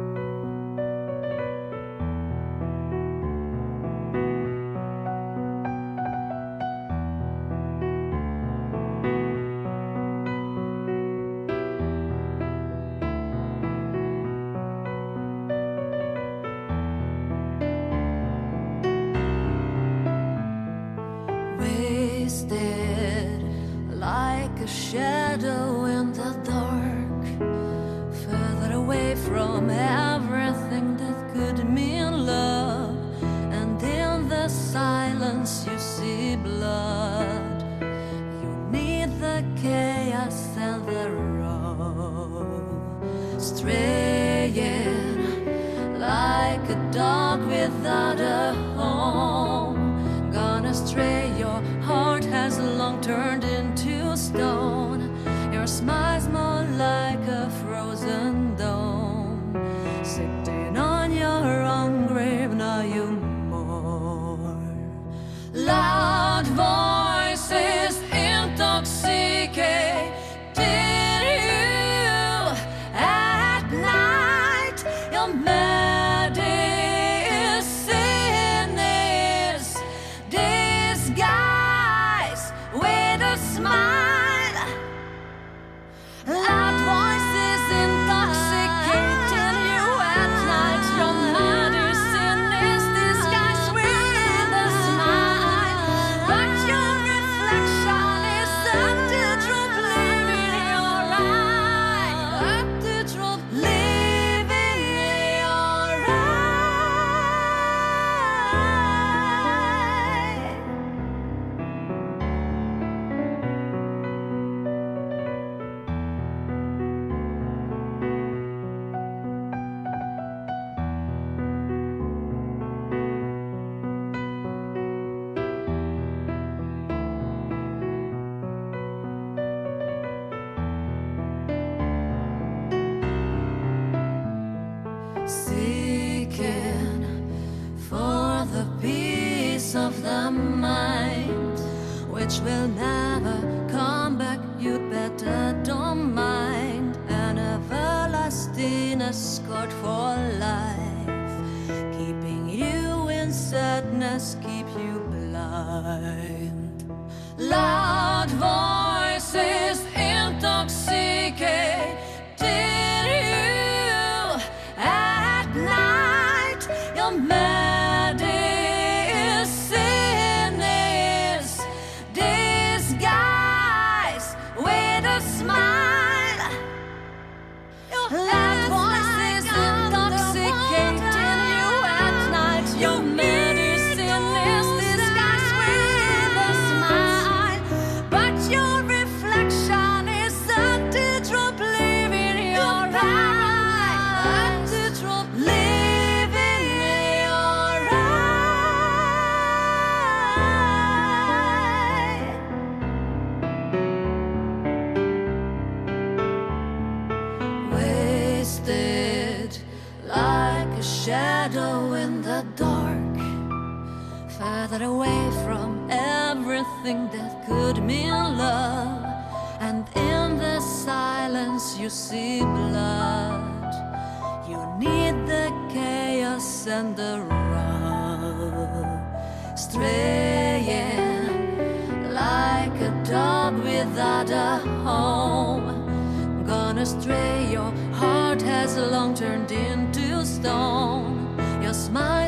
Nevada 234.17 234.57
home. 234.83 236.43
Gone 236.47 236.79
astray, 236.79 237.51
your 237.51 237.71
heart 237.93 238.41
has 238.41 238.75
long 238.75 239.13
turned 239.13 239.51
into 239.51 240.25
stone. 240.25 241.37
Your 241.61 241.73
smile. 241.73 242.26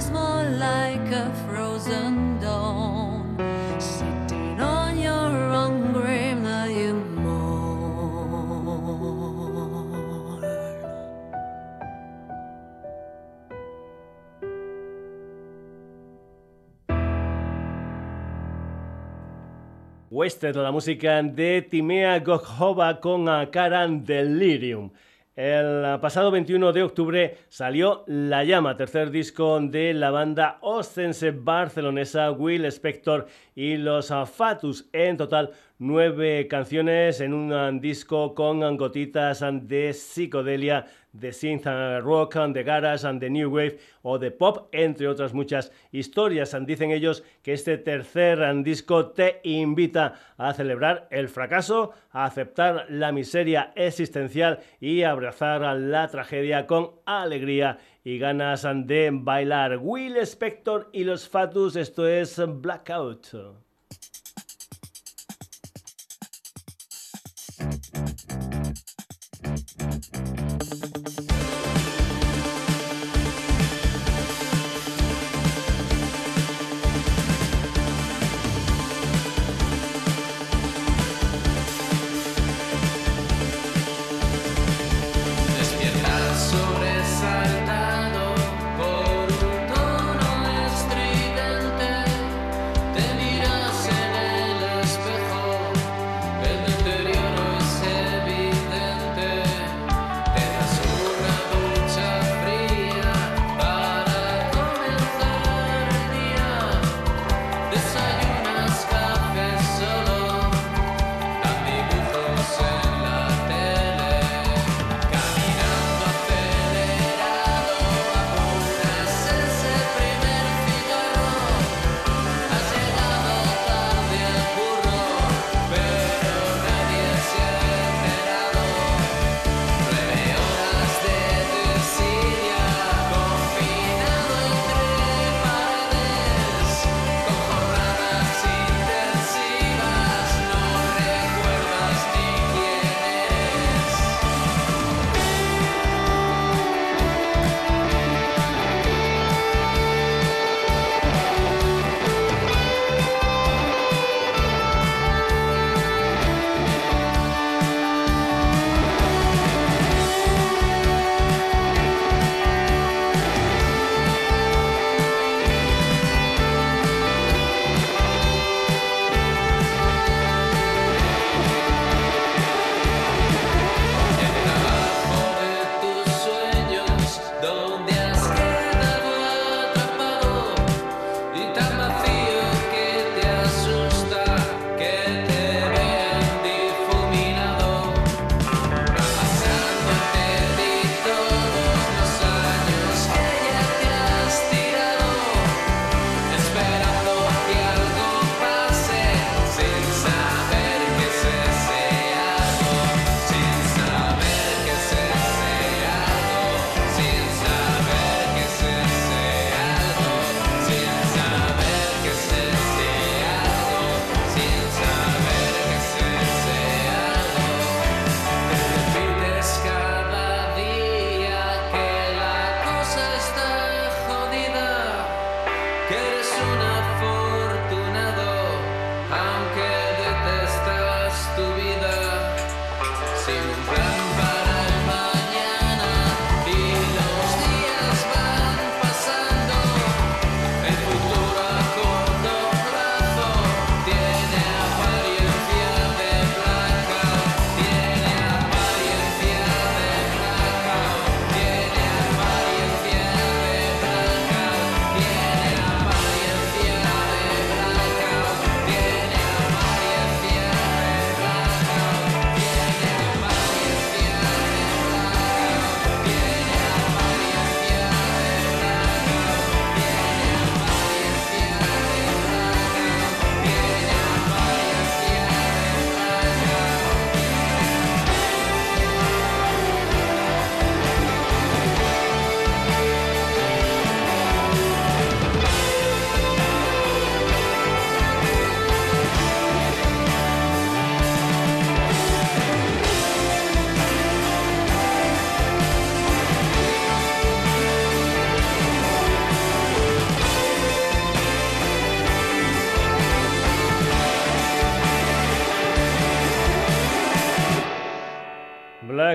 Wasted, 20.29 20.55
la 20.57 20.71
música 20.71 21.23
de 21.23 21.63
Timea 21.63 22.19
Gojova 22.19 22.99
con 22.99 23.25
Karan 23.47 24.05
Delirium. 24.05 24.91
El 25.35 25.99
pasado 26.01 26.29
21 26.29 26.71
de 26.71 26.83
octubre 26.83 27.37
salió 27.47 28.03
La 28.05 28.43
Llama, 28.43 28.77
tercer 28.77 29.09
disco 29.09 29.59
de 29.59 29.91
la 29.95 30.11
banda 30.11 30.59
ostense 30.61 31.31
barcelonesa 31.31 32.29
Will 32.29 32.65
Spector 32.65 33.25
y 33.55 33.77
los 33.77 34.13
Fatus. 34.31 34.87
En 34.93 35.17
total 35.17 35.49
nueve 35.79 36.45
canciones 36.49 37.21
en 37.21 37.33
un 37.33 37.53
um, 37.53 37.79
disco 37.79 38.35
con 38.35 38.61
um, 38.63 38.75
gotitas 38.75 39.41
um, 39.41 39.65
de 39.65 39.93
psicodelia 39.93 40.85
de 41.13 41.31
synth 41.31 41.65
uh, 41.67 42.01
rock, 42.01 42.35
de 42.35 42.63
garage, 42.63 43.07
de 43.13 43.29
new 43.29 43.49
wave 43.49 43.79
o 44.01 44.19
de 44.19 44.29
pop, 44.29 44.67
entre 44.73 45.07
otras 45.07 45.33
muchas 45.33 45.71
historias. 45.91 46.55
Dicen 46.65 46.91
ellos 46.91 47.23
que 47.41 47.53
este 47.53 47.77
tercer 47.77 48.39
disco 48.61 49.11
te 49.11 49.39
invita 49.43 50.15
a 50.37 50.53
celebrar 50.53 51.07
el 51.11 51.29
fracaso, 51.29 51.93
a 52.11 52.25
aceptar 52.25 52.85
la 52.89 53.13
miseria 53.13 53.71
existencial 53.75 54.59
y 54.81 55.03
a 55.03 55.11
abrazar 55.11 55.63
a 55.63 55.75
la 55.75 56.09
tragedia 56.09 56.67
con 56.67 56.91
alegría 57.05 57.79
y 58.03 58.19
ganas 58.19 58.67
de 58.85 59.11
bailar. 59.13 59.77
Will 59.81 60.17
Spector 60.17 60.89
y 60.91 61.05
los 61.05 61.27
Fatus, 61.29 61.77
esto 61.77 62.05
es 62.05 62.39
Blackout. 62.45 63.27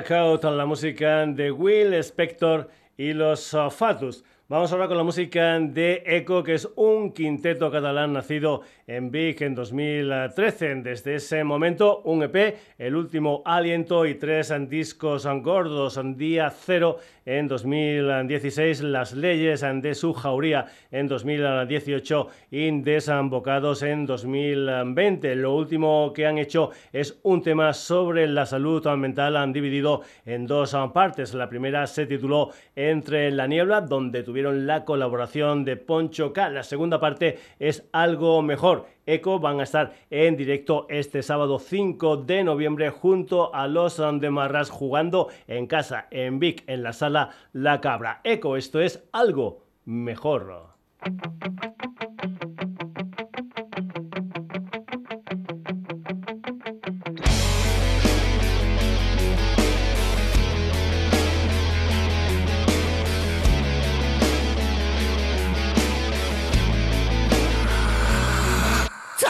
Blackout, 0.06 0.44
la 0.44 0.66
música 0.66 1.24
de 1.24 1.50
Will 1.50 1.94
Spector 1.94 2.68
y 2.96 3.14
los 3.14 3.54
uh, 3.54 3.70
Fatus. 3.70 4.22
Vamos 4.48 4.70
ahora 4.70 4.86
con 4.86 4.98
la 4.98 5.02
música 5.02 5.58
de 5.58 6.02
Echo, 6.04 6.42
que 6.42 6.54
es 6.54 6.68
quinteto 7.14 7.70
catalán 7.70 8.12
nacido 8.12 8.62
en 8.86 9.10
Big 9.10 9.42
en 9.42 9.54
2013. 9.54 10.74
Desde 10.82 11.14
ese 11.14 11.44
momento, 11.44 12.02
un 12.04 12.22
EP, 12.22 12.56
El 12.76 12.96
último 12.96 13.42
aliento 13.46 14.04
y 14.04 14.16
tres 14.16 14.52
discos 14.68 15.26
gordos. 15.42 15.98
Día 16.16 16.50
cero 16.50 16.98
en 17.24 17.48
2016, 17.48 18.82
Las 18.82 19.14
leyes 19.14 19.64
de 19.80 19.94
su 19.94 20.12
jauría 20.12 20.66
en 20.90 21.08
2018 21.08 22.28
y 22.50 22.70
Desambocados 22.82 23.82
en 23.82 24.04
2020. 24.04 25.36
Lo 25.36 25.54
último 25.54 26.12
que 26.12 26.26
han 26.26 26.38
hecho 26.38 26.70
es 26.92 27.18
un 27.22 27.42
tema 27.42 27.72
sobre 27.72 28.26
la 28.26 28.44
salud 28.44 28.86
mental, 28.96 29.36
han 29.36 29.52
dividido 29.52 30.02
en 30.26 30.46
dos 30.46 30.76
partes. 30.92 31.32
La 31.34 31.48
primera 31.48 31.86
se 31.86 32.06
tituló 32.06 32.50
Entre 32.74 33.30
la 33.30 33.46
niebla, 33.46 33.80
donde 33.80 34.22
tuvieron 34.22 34.66
la 34.66 34.84
colaboración 34.84 35.64
de 35.64 35.76
Poncho 35.76 36.32
K. 36.32 36.50
La 36.50 36.62
segunda 36.62 36.98
parte 37.04 37.38
es 37.58 37.86
Algo 37.92 38.40
mejor. 38.40 38.86
Eco 39.04 39.38
van 39.38 39.60
a 39.60 39.64
estar 39.64 39.92
en 40.08 40.38
directo 40.38 40.86
este 40.88 41.22
sábado 41.22 41.58
5 41.58 42.16
de 42.16 42.44
noviembre 42.44 42.88
junto 42.88 43.54
a 43.54 43.68
los 43.68 44.00
Andemarras 44.00 44.70
jugando 44.70 45.28
en 45.46 45.66
casa 45.66 46.06
en 46.10 46.38
Vic 46.38 46.64
en 46.66 46.82
la 46.82 46.94
sala 46.94 47.28
La 47.52 47.82
Cabra. 47.82 48.22
Eco, 48.24 48.56
esto 48.56 48.80
es 48.80 49.04
algo 49.12 49.66
mejor. 49.84 50.68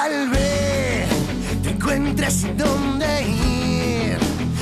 Tal 0.05 0.28
vez 0.28 1.09
te 1.62 1.70
encuentres 1.70 2.35
sin 2.35 2.59
dónde 2.59 3.22
ir, 3.22 4.18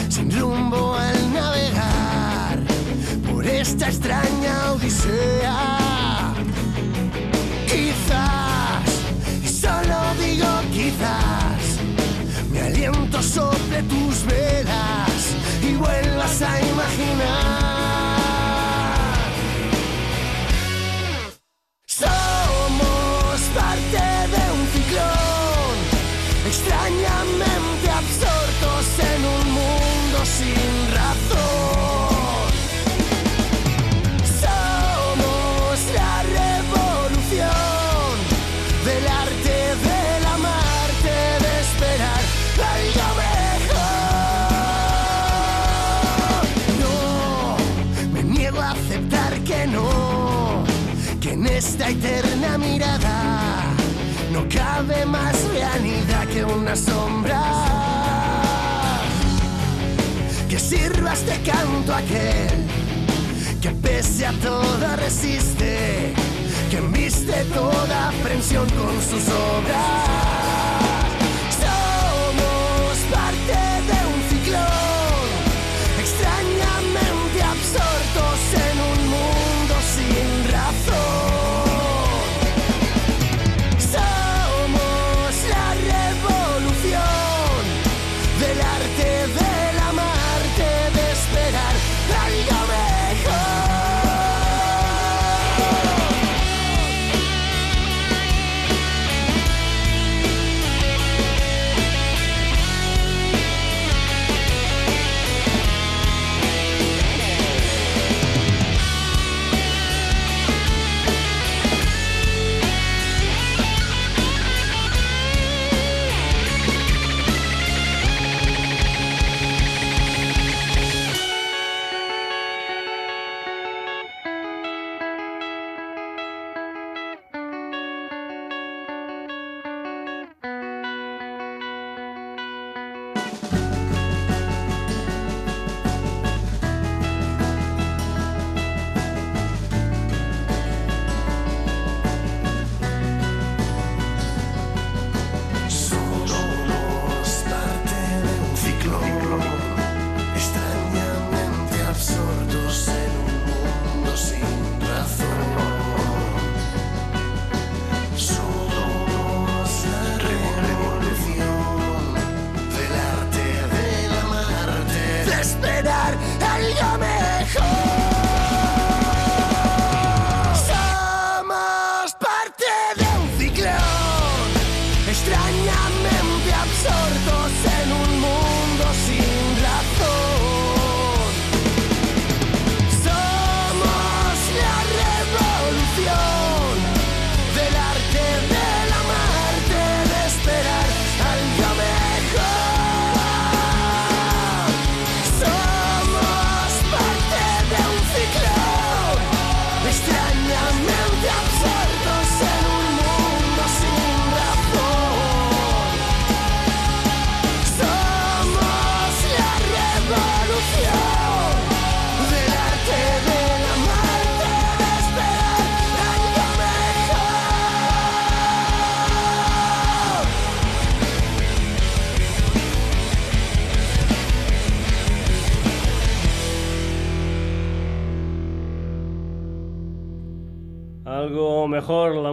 sin 0.08 0.30
rumbo 0.30 0.94
al 0.94 1.32
navegar 1.32 2.60
por 3.28 3.44
esta 3.44 3.88
extraña 3.88 4.70
odisea. 4.70 6.32
Quizás, 7.66 8.86
y 9.42 9.48
solo 9.48 9.96
digo 10.20 10.46
quizás, 10.70 11.62
mi 12.52 12.58
aliento 12.60 13.20
sobre 13.20 13.82
tus 13.82 14.24
velas 14.24 15.22
y 15.60 15.74
vuelvas 15.74 16.40
a 16.40 16.60
imaginar. 16.60 17.71
Eterna 51.92 52.58
mirada 52.58 53.62
no 54.32 54.48
cabe 54.48 55.04
más 55.04 55.36
realidad 55.50 56.26
que 56.32 56.44
una 56.44 56.74
sombra. 56.74 57.42
Que 60.48 60.58
sirvas 60.58 61.24
de 61.26 61.36
canto 61.42 61.94
aquel 61.94 62.66
que 63.60 63.70
pese 63.70 64.26
a 64.26 64.32
todo 64.32 64.96
resiste, 64.96 66.14
que 66.70 66.78
embiste 66.78 67.44
toda 67.54 68.08
aprensión 68.08 68.66
con 68.70 68.94
sus 69.02 69.28
obras. 69.28 70.21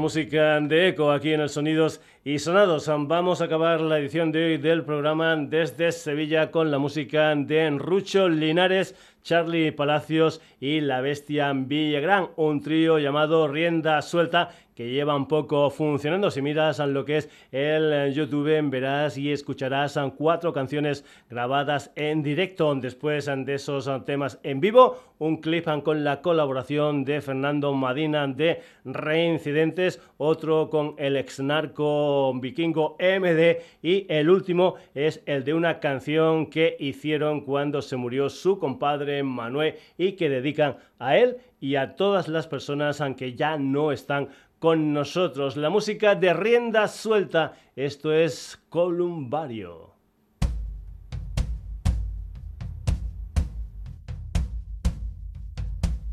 Música 0.09 0.59
de 0.59 0.87
eco 0.87 1.11
aquí 1.11 1.33
en 1.33 1.41
el 1.41 1.49
Sonidos 1.49 2.01
y 2.23 2.39
Sonados. 2.39 2.87
Vamos 2.87 3.41
a 3.41 3.45
acabar 3.45 3.79
la 3.79 3.99
edición 3.99 4.31
de 4.31 4.43
hoy 4.43 4.57
del 4.57 4.83
programa 4.83 5.35
desde 5.35 5.91
Sevilla 5.91 6.49
con 6.49 6.71
la 6.71 6.79
música 6.79 7.35
de 7.35 7.69
Rucho 7.69 8.27
Linares, 8.27 8.95
Charlie 9.21 9.71
Palacios 9.71 10.41
y 10.59 10.81
La 10.81 11.01
Bestia 11.01 11.53
Villagrán, 11.53 12.29
un 12.37 12.59
trío 12.59 12.97
llamado 12.97 13.47
Rienda 13.47 14.01
Suelta 14.01 14.49
que 14.79 14.89
lleva 14.89 15.13
un 15.13 15.27
poco 15.27 15.69
funcionando. 15.71 16.31
Si 16.31 16.41
miras 16.41 16.79
lo 16.79 17.03
que 17.03 17.17
es 17.17 17.29
el 17.51 18.13
YouTube, 18.13 18.69
verás 18.69 19.17
y 19.17 19.29
escucharás 19.29 19.99
cuatro 20.15 20.53
canciones 20.53 21.03
grabadas 21.29 21.91
en 21.97 22.23
directo. 22.23 22.73
Después 22.75 23.25
de 23.25 23.55
esos 23.55 23.89
temas 24.05 24.39
en 24.41 24.61
vivo, 24.61 24.97
un 25.19 25.41
clip 25.41 25.65
con 25.83 26.05
la 26.05 26.21
colaboración 26.21 27.03
de 27.03 27.19
Fernando 27.19 27.73
Madina 27.73 28.25
de 28.25 28.61
Reincidentes, 28.85 30.01
otro 30.17 30.69
con 30.69 30.95
el 30.97 31.17
ex 31.17 31.41
narco 31.41 32.33
vikingo 32.39 32.95
MD 32.99 33.57
y 33.83 34.05
el 34.07 34.29
último 34.29 34.75
es 34.95 35.21
el 35.25 35.43
de 35.43 35.55
una 35.55 35.81
canción 35.81 36.49
que 36.49 36.77
hicieron 36.79 37.41
cuando 37.41 37.81
se 37.81 37.97
murió 37.97 38.29
su 38.29 38.59
compadre 38.59 39.23
Manuel 39.23 39.75
y 39.97 40.13
que 40.13 40.29
dedican 40.29 40.77
a 40.99 41.17
él 41.17 41.37
y 41.59 41.75
a 41.75 41.97
todas 41.97 42.29
las 42.29 42.47
personas 42.47 43.01
aunque 43.01 43.35
ya 43.35 43.57
no 43.57 43.91
están 43.91 44.29
con 44.59 44.93
nosotros. 44.93 45.55
La 45.55 45.69
música 45.69 46.15
de 46.15 46.33
rienda 46.33 46.87
suelta. 46.87 47.53
Esto 47.75 48.13
es 48.13 48.59
Columbario. 48.69 49.95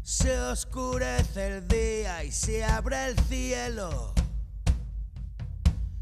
Se 0.03 0.41
oscurece 0.41 1.59
el 1.59 1.69
día 1.69 2.25
y 2.25 2.31
se 2.31 2.65
abre 2.65 3.07
el 3.07 3.19
cielo. 3.19 4.15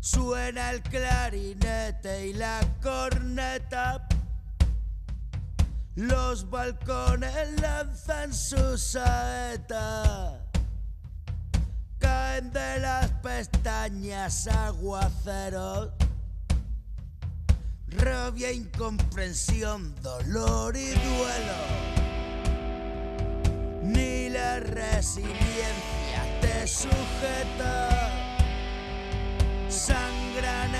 Suena 0.00 0.70
el 0.70 0.82
clarinete 0.82 2.28
y 2.28 2.32
la 2.34 2.60
corneta. 2.82 4.06
Los 5.96 6.50
balcones 6.50 7.60
lanzan 7.60 8.34
sus 8.34 8.82
saetas 8.82 10.43
de 12.42 12.80
las 12.80 13.10
pestañas 13.22 14.48
aguaceros. 14.48 15.90
Rabia, 17.86 18.50
incomprensión, 18.50 19.94
dolor 20.02 20.76
y 20.76 20.90
duelo. 20.90 21.60
Ni 23.82 24.30
la 24.30 24.58
resiliencia 24.58 26.40
te 26.40 26.66
sujeta. 26.66 28.10
Sangran 29.68 30.74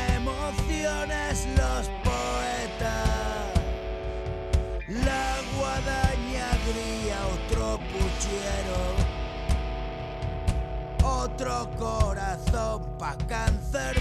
otro 11.35 11.69
corazón 11.79 12.83
pa' 12.97 13.17
cáncer, 13.27 14.01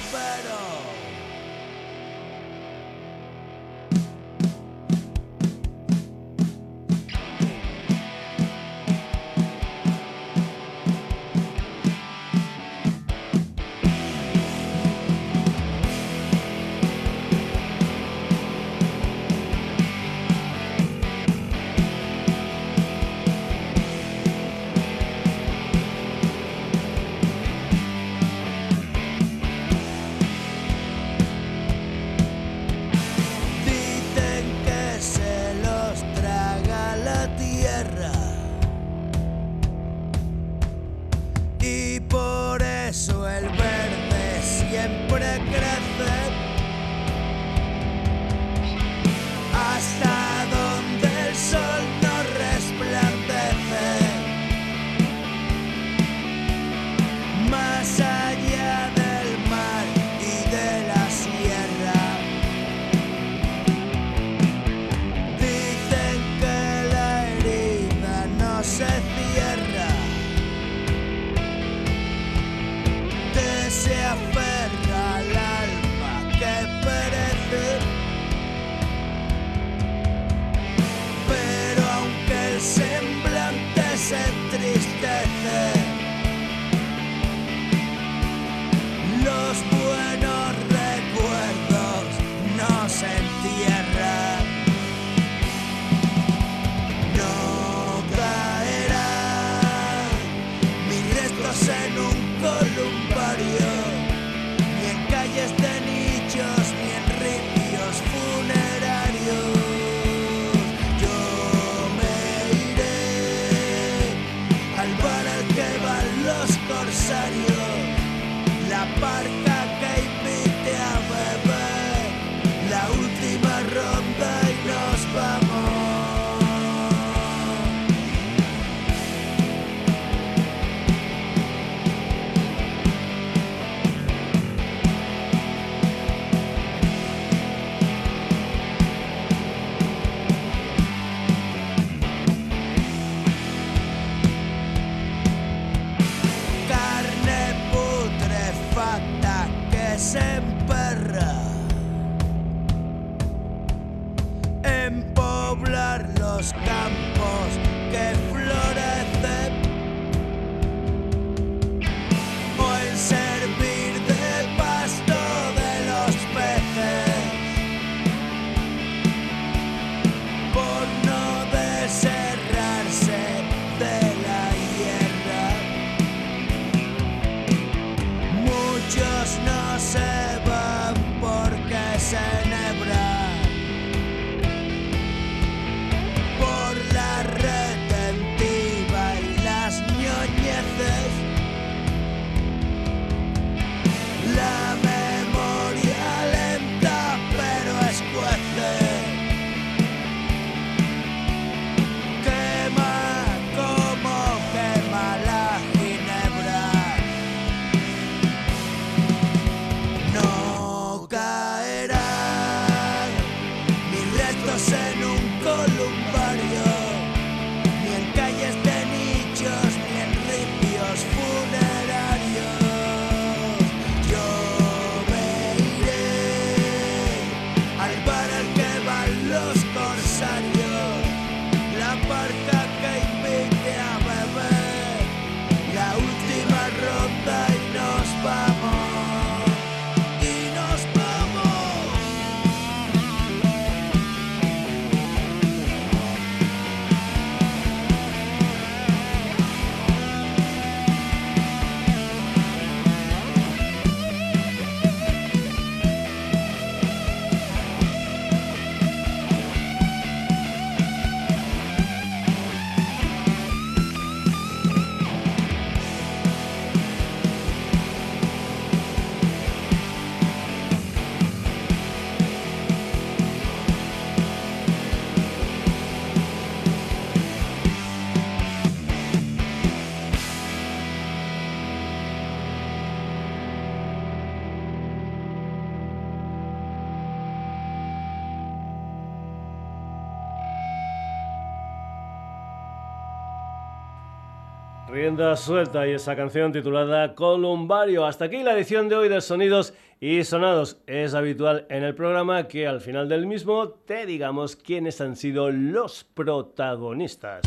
Rienda 295.04 295.36
suelta 295.36 295.86
y 295.86 295.92
esa 295.92 296.16
canción 296.16 296.54
titulada 296.54 297.14
Columbario. 297.14 298.06
Hasta 298.06 298.24
aquí 298.24 298.42
la 298.42 298.54
edición 298.54 298.88
de 298.88 298.96
hoy 298.96 299.10
de 299.10 299.20
Sonidos 299.20 299.74
y 300.00 300.24
Sonados. 300.24 300.78
Es 300.88 301.14
habitual 301.14 301.68
en 301.70 301.84
el 301.84 301.94
programa 301.94 302.48
que 302.48 302.68
al 302.68 302.80
final 302.80 303.10
del 303.10 303.28
mismo 303.28 303.68
te 303.68 304.06
digamos 304.06 304.56
quiénes 304.56 305.02
han 305.02 305.18
sido 305.18 305.52
los 305.52 306.06
protagonistas. 306.06 307.42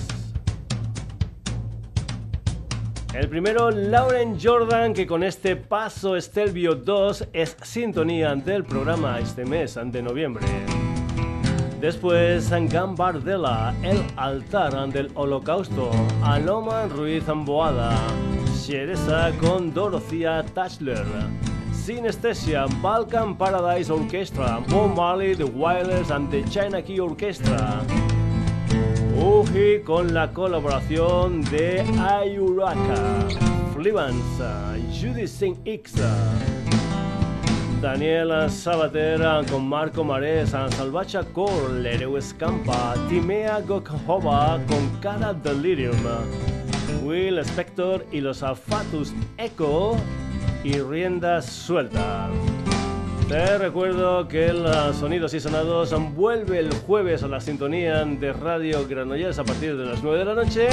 El 3.15 3.27
primero, 3.31 3.71
Lauren 3.71 4.39
Jordan, 4.39 4.93
que 4.93 5.07
con 5.07 5.23
este 5.23 5.57
paso 5.57 6.21
Stelvio 6.21 6.75
2 6.75 7.29
es 7.33 7.57
sintonía 7.63 8.35
del 8.35 8.65
programa 8.65 9.19
este 9.19 9.47
mes 9.47 9.79
de 9.83 10.03
noviembre. 10.03 10.47
Después, 11.81 12.51
Gambardella, 12.51 13.75
El 13.83 14.03
altar 14.17 14.89
del 14.89 15.11
holocausto, 15.15 15.91
Aloma 16.23 16.87
Ruiz 16.87 17.29
Amboada, 17.29 17.95
Shereza 18.59 19.31
con 19.39 19.73
Dorothea 19.75 20.43
Tachler, 20.43 21.05
Sinestesia, 21.73 22.67
Balkan 22.81 23.37
Paradise 23.37 23.93
Orchestra, 23.93 24.61
Bob 24.69 24.97
Marley, 24.97 25.37
The 25.37 25.45
Wireless 25.45 26.11
and 26.11 26.31
the 26.31 26.43
China 26.45 26.81
Key 26.83 26.99
Orchestra, 26.99 27.83
Uji 29.15 29.81
con 29.85 30.13
la 30.15 30.33
colaboración 30.33 31.43
de 31.45 31.83
Ayuraka, 32.01 33.29
Flivans, 33.75 34.25
Judy 34.91 35.29
Singh 35.29 35.59
Ixa, 35.65 36.11
Daniela 37.81 38.49
Sabatera 38.49 39.43
con 39.51 39.69
Marco 39.69 40.03
Marés, 40.03 40.51
Salvacha 40.51 41.23
Cor, 41.23 41.71
Lereu 41.71 42.17
Escampa, 42.17 42.95
Timea 43.09 43.61
Gokhova 43.61 44.59
con 44.67 44.89
Cara 45.01 45.35
Delirium, 45.35 45.97
Will 47.03 47.39
Spector 47.39 48.07
y 48.11 48.21
los 48.21 48.43
Alfatus 48.43 49.13
Echo 49.37 49.97
y 50.65 50.79
Rienda 50.79 51.43
Suelta. 51.43 52.31
Te 53.29 53.59
recuerdo 53.59 54.27
que 54.27 54.53
los 54.53 54.97
Sonidos 54.97 55.35
y 55.35 55.41
Sonados 55.41 55.95
vuelve 56.15 56.61
el 56.61 56.73
jueves 56.73 57.23
a 57.23 57.29
la 57.29 57.41
sintonía 57.41 58.05
de 58.05 58.33
Radio 58.33 58.87
Granollers 58.89 59.39
a 59.39 59.45
partir 59.45 59.77
de 59.77 59.85
las 59.85 60.03
9 60.03 60.19
de 60.19 60.25
la 60.25 60.35
noche, 60.35 60.69